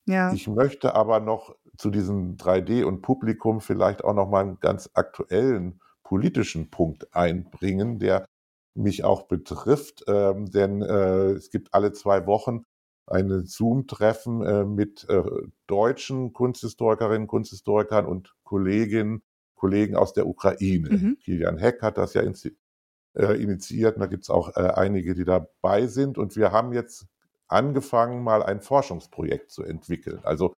[0.07, 0.33] Ja.
[0.33, 4.91] Ich möchte aber noch zu diesem 3D und Publikum vielleicht auch noch mal einen ganz
[4.95, 8.27] aktuellen politischen Punkt einbringen, der
[8.75, 12.65] mich auch betrifft, ähm, denn äh, es gibt alle zwei Wochen
[13.07, 15.23] ein Zoom-Treffen äh, mit äh,
[15.67, 19.23] deutschen Kunsthistorikerinnen, Kunsthistorikern und Kolleginnen
[19.61, 20.89] Kollegen aus der Ukraine.
[20.89, 21.19] Mhm.
[21.23, 25.25] Kilian Heck hat das ja äh, initiiert und da gibt es auch äh, einige, die
[25.25, 26.17] dabei sind.
[26.17, 27.07] Und wir haben jetzt
[27.51, 30.21] angefangen, mal ein Forschungsprojekt zu entwickeln.
[30.25, 30.55] Also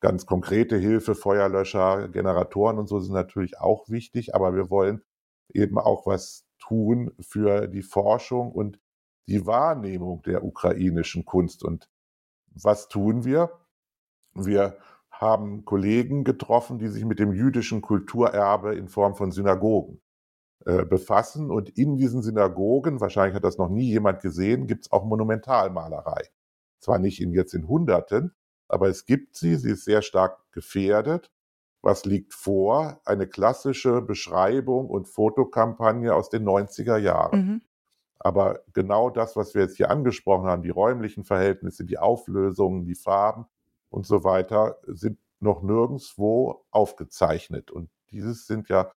[0.00, 5.02] ganz konkrete Hilfe, Feuerlöscher, Generatoren und so sind natürlich auch wichtig, aber wir wollen
[5.52, 8.80] eben auch was tun für die Forschung und
[9.28, 11.64] die Wahrnehmung der ukrainischen Kunst.
[11.64, 11.88] Und
[12.46, 13.50] was tun wir?
[14.34, 14.78] Wir
[15.10, 20.00] haben Kollegen getroffen, die sich mit dem jüdischen Kulturerbe in Form von Synagogen
[20.66, 21.50] äh, befassen.
[21.50, 26.28] Und in diesen Synagogen, wahrscheinlich hat das noch nie jemand gesehen, gibt es auch Monumentalmalerei.
[26.80, 28.34] Zwar nicht in, jetzt in Hunderten,
[28.68, 31.30] aber es gibt sie, sie ist sehr stark gefährdet.
[31.80, 33.00] Was liegt vor?
[33.04, 37.40] Eine klassische Beschreibung und Fotokampagne aus den 90er Jahren.
[37.40, 37.62] Mhm.
[38.18, 42.94] Aber genau das, was wir jetzt hier angesprochen haben, die räumlichen Verhältnisse, die Auflösungen, die
[42.94, 43.46] Farben,
[43.92, 47.70] und so weiter sind noch nirgendwo aufgezeichnet.
[47.70, 48.90] Und dieses sind ja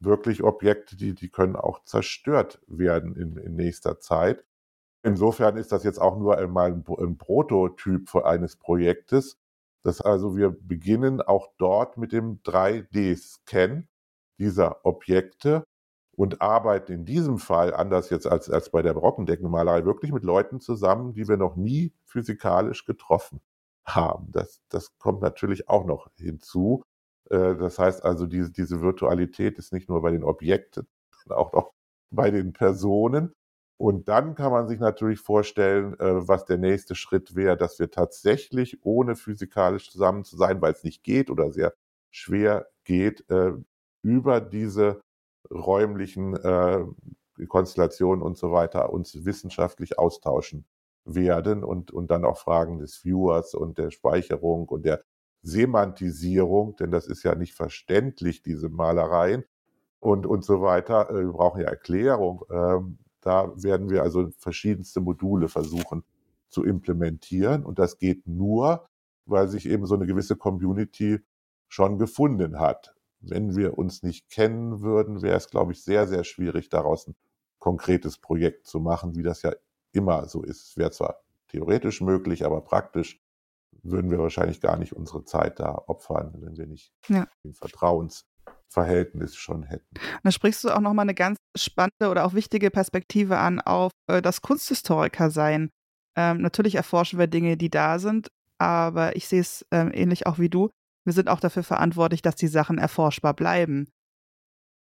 [0.00, 4.44] wirklich Objekte, die, die können auch zerstört werden in, in nächster Zeit.
[5.02, 9.38] Insofern ist das jetzt auch nur einmal ein, ein Prototyp eines Projektes,
[9.82, 13.86] dass also wir beginnen auch dort mit dem 3D-Scan
[14.38, 15.64] dieser Objekte
[16.16, 20.60] und arbeiten in diesem Fall, anders jetzt als, als bei der Brockendeckenmalerei, wirklich mit Leuten
[20.60, 23.40] zusammen, die wir noch nie physikalisch getroffen
[23.84, 24.32] haben.
[24.32, 26.82] Das, das kommt natürlich auch noch hinzu.
[27.30, 30.86] Äh, das heißt also, diese, diese Virtualität ist nicht nur bei den Objekten,
[31.22, 31.72] sondern auch noch
[32.10, 33.32] bei den Personen.
[33.78, 37.90] Und dann kann man sich natürlich vorstellen, äh, was der nächste Schritt wäre, dass wir
[37.90, 41.74] tatsächlich ohne physikalisch zusammen zu sein, weil es nicht geht oder sehr
[42.10, 43.52] schwer geht, äh,
[44.02, 45.00] über diese
[45.50, 46.34] räumlichen
[47.48, 50.66] Konstellationen und so weiter uns wissenschaftlich austauschen
[51.04, 55.04] werden und, und dann auch Fragen des Viewers und der Speicherung und der
[55.46, 59.44] Semantisierung, denn das ist ja nicht verständlich, diese Malereien
[60.00, 61.08] und, und so weiter.
[61.10, 62.44] Wir brauchen ja Erklärung.
[62.50, 66.02] Ähm, da werden wir also verschiedenste Module versuchen
[66.48, 67.64] zu implementieren.
[67.64, 68.86] Und das geht nur,
[69.24, 71.20] weil sich eben so eine gewisse Community
[71.68, 72.94] schon gefunden hat.
[73.20, 77.14] Wenn wir uns nicht kennen würden, wäre es, glaube ich, sehr, sehr schwierig, daraus ein
[77.58, 79.52] konkretes Projekt zu machen, wie das ja
[79.92, 80.70] immer so ist.
[80.70, 83.20] Es wäre zwar theoretisch möglich, aber praktisch
[83.82, 87.26] würden wir wahrscheinlich gar nicht unsere Zeit da opfern, wenn wir nicht ja.
[87.44, 88.26] den Vertrauens
[88.68, 89.94] Verhältnis schon hätten.
[90.22, 94.20] Da sprichst du auch nochmal eine ganz spannende oder auch wichtige Perspektive an auf äh,
[94.20, 95.70] das Kunsthistoriker sein.
[96.16, 100.38] Ähm, natürlich erforschen wir Dinge, die da sind, aber ich sehe es ähm, ähnlich auch
[100.38, 100.70] wie du.
[101.04, 103.86] Wir sind auch dafür verantwortlich, dass die Sachen erforschbar bleiben.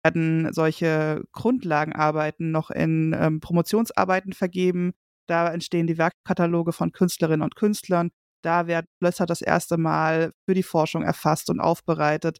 [0.04, 4.94] Wir werden solche Grundlagenarbeiten noch in ähm, Promotionsarbeiten vergeben.
[5.28, 8.12] Da entstehen die Werkkataloge von Künstlerinnen und Künstlern.
[8.46, 12.38] Da werden Schlösser das erste Mal für die Forschung erfasst und aufbereitet.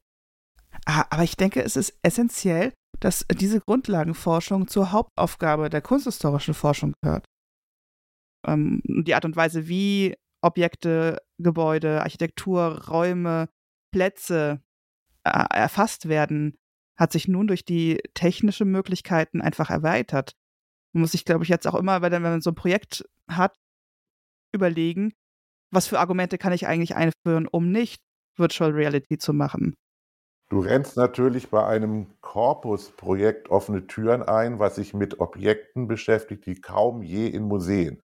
[0.86, 6.94] Ah, aber ich denke, es ist essentiell, dass diese Grundlagenforschung zur Hauptaufgabe der kunsthistorischen Forschung
[7.02, 7.26] gehört.
[8.46, 13.50] Ähm, die Art und Weise, wie Objekte, Gebäude, Architektur, Räume,
[13.92, 14.62] Plätze
[15.24, 16.56] äh, erfasst werden,
[17.00, 20.34] hat sich nun durch die technischen Möglichkeiten einfach erweitert.
[20.94, 23.58] Man muss sich, glaube ich, jetzt auch immer, wenn man so ein Projekt hat,
[24.54, 25.14] überlegen,
[25.72, 28.02] was für Argumente kann ich eigentlich einführen, um nicht
[28.38, 29.76] Virtual Reality zu machen.
[30.50, 36.62] Du rennst natürlich bei einem Korpusprojekt offene Türen ein, was sich mit Objekten beschäftigt, die
[36.62, 38.04] kaum je in Museen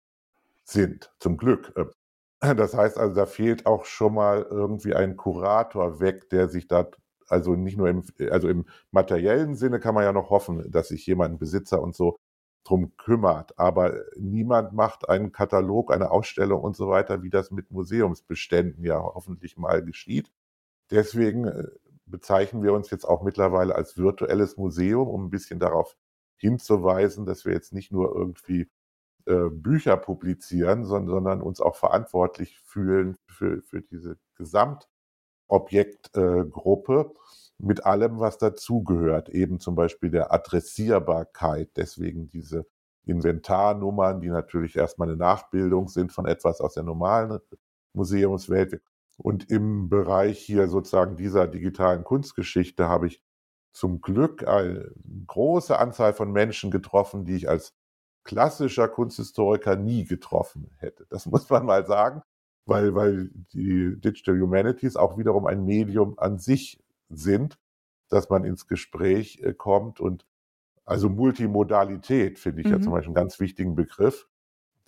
[0.63, 1.71] sind, zum Glück.
[1.75, 6.67] Äh, das heißt also, da fehlt auch schon mal irgendwie ein Kurator weg, der sich
[6.67, 6.89] da,
[7.27, 11.05] also nicht nur im, also im materiellen Sinne kann man ja noch hoffen, dass sich
[11.05, 12.17] jemand, ein Besitzer und so,
[12.63, 13.57] drum kümmert.
[13.59, 18.99] Aber niemand macht einen Katalog, eine Ausstellung und so weiter, wie das mit Museumsbeständen ja
[18.99, 20.31] hoffentlich mal geschieht.
[20.91, 21.67] Deswegen äh,
[22.05, 25.95] bezeichnen wir uns jetzt auch mittlerweile als virtuelles Museum, um ein bisschen darauf
[26.37, 28.69] hinzuweisen, dass wir jetzt nicht nur irgendwie
[29.25, 37.05] äh, Bücher publizieren, sondern, sondern, uns auch verantwortlich fühlen für, für diese Gesamtobjektgruppe äh,
[37.61, 42.65] mit allem, was dazugehört, eben zum Beispiel der Adressierbarkeit, deswegen diese
[43.05, 47.39] Inventarnummern, die natürlich erstmal eine Nachbildung sind von etwas aus der normalen
[47.93, 48.81] Museumswelt.
[49.17, 53.21] Und im Bereich hier sozusagen dieser digitalen Kunstgeschichte habe ich
[53.73, 54.91] zum Glück eine
[55.27, 57.73] große Anzahl von Menschen getroffen, die ich als
[58.23, 61.05] klassischer Kunsthistoriker nie getroffen hätte.
[61.09, 62.23] Das muss man mal sagen,
[62.65, 66.80] weil, weil die Digital Humanities auch wiederum ein Medium an sich
[67.15, 67.59] sind,
[68.09, 70.25] dass man ins Gespräch äh, kommt und
[70.83, 72.73] also Multimodalität finde ich mhm.
[72.73, 74.27] ja zum Beispiel einen ganz wichtigen Begriff.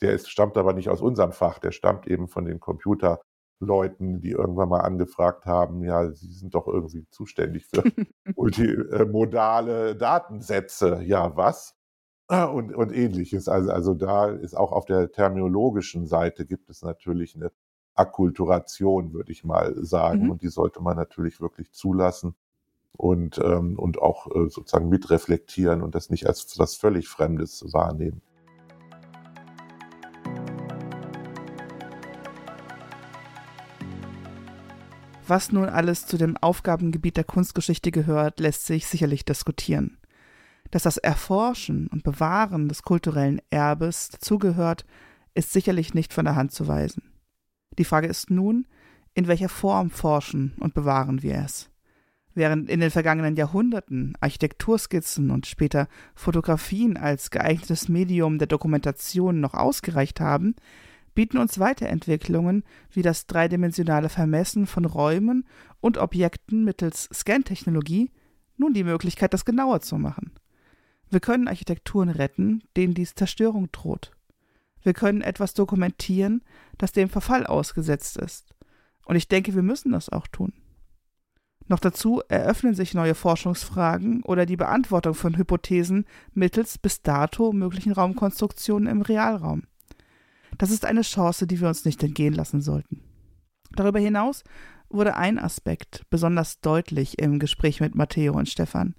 [0.02, 3.22] Der ist, stammt aber nicht aus unserem Fach, der stammt eben von den Computer
[3.60, 7.84] Leuten, die irgendwann mal angefragt haben, ja, sie sind doch irgendwie zuständig für
[8.36, 11.02] multimodale Datensätze.
[11.04, 11.76] Ja, was?
[12.28, 13.48] Ah, und, und ähnliches.
[13.48, 17.52] Also, also da ist auch auf der terminologischen Seite gibt es natürlich eine
[17.96, 20.26] Akkulturation, würde ich mal sagen.
[20.26, 20.32] Mhm.
[20.32, 22.36] Und die sollte man natürlich wirklich zulassen
[22.94, 28.22] und, ähm, und auch äh, sozusagen mitreflektieren und das nicht als was völlig Fremdes wahrnehmen.
[35.26, 39.98] Was nun alles zu dem Aufgabengebiet der Kunstgeschichte gehört, lässt sich sicherlich diskutieren.
[40.70, 44.86] Dass das Erforschen und Bewahren des kulturellen Erbes dazugehört,
[45.34, 47.13] ist sicherlich nicht von der Hand zu weisen.
[47.78, 48.68] Die Frage ist nun,
[49.14, 51.70] in welcher Form forschen und bewahren wir es?
[52.36, 59.54] Während in den vergangenen Jahrhunderten Architekturskizzen und später Fotografien als geeignetes Medium der Dokumentation noch
[59.54, 60.56] ausgereicht haben,
[61.14, 65.46] bieten uns Weiterentwicklungen wie das dreidimensionale Vermessen von Räumen
[65.80, 68.12] und Objekten mittels Scantechnologie
[68.58, 70.32] nun die Möglichkeit, das genauer zu machen.
[71.10, 74.12] Wir können Architekturen retten, denen dies Zerstörung droht.
[74.84, 76.44] Wir können etwas dokumentieren,
[76.78, 78.54] das dem Verfall ausgesetzt ist.
[79.06, 80.54] Und ich denke, wir müssen das auch tun.
[81.68, 87.94] Noch dazu eröffnen sich neue Forschungsfragen oder die Beantwortung von Hypothesen mittels bis dato möglichen
[87.94, 89.64] Raumkonstruktionen im Realraum.
[90.58, 93.02] Das ist eine Chance, die wir uns nicht entgehen lassen sollten.
[93.72, 94.44] Darüber hinaus
[94.90, 98.96] wurde ein Aspekt besonders deutlich im Gespräch mit Matteo und Stefan.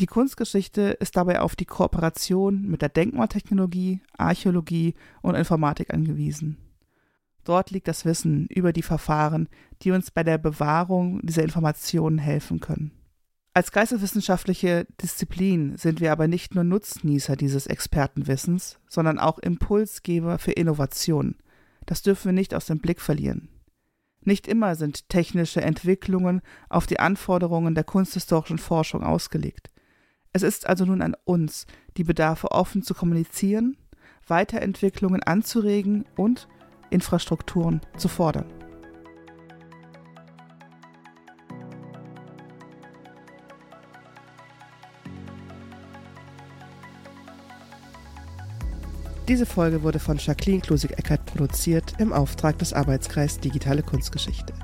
[0.00, 6.56] Die Kunstgeschichte ist dabei auf die Kooperation mit der Denkmaltechnologie, Archäologie und Informatik angewiesen.
[7.44, 9.48] Dort liegt das Wissen über die Verfahren,
[9.82, 12.92] die uns bei der Bewahrung dieser Informationen helfen können.
[13.54, 20.52] Als geisteswissenschaftliche Disziplin sind wir aber nicht nur Nutznießer dieses Expertenwissens, sondern auch Impulsgeber für
[20.52, 21.36] Innovation.
[21.84, 23.48] Das dürfen wir nicht aus dem Blick verlieren.
[24.24, 26.40] Nicht immer sind technische Entwicklungen
[26.70, 29.71] auf die Anforderungen der kunsthistorischen Forschung ausgelegt.
[30.34, 31.66] Es ist also nun an uns,
[31.98, 33.76] die Bedarfe offen zu kommunizieren,
[34.26, 36.48] Weiterentwicklungen anzuregen und
[36.88, 38.46] Infrastrukturen zu fordern.
[49.28, 54.54] Diese Folge wurde von Jacqueline Klusig-Eckert produziert im Auftrag des Arbeitskreis Digitale Kunstgeschichte.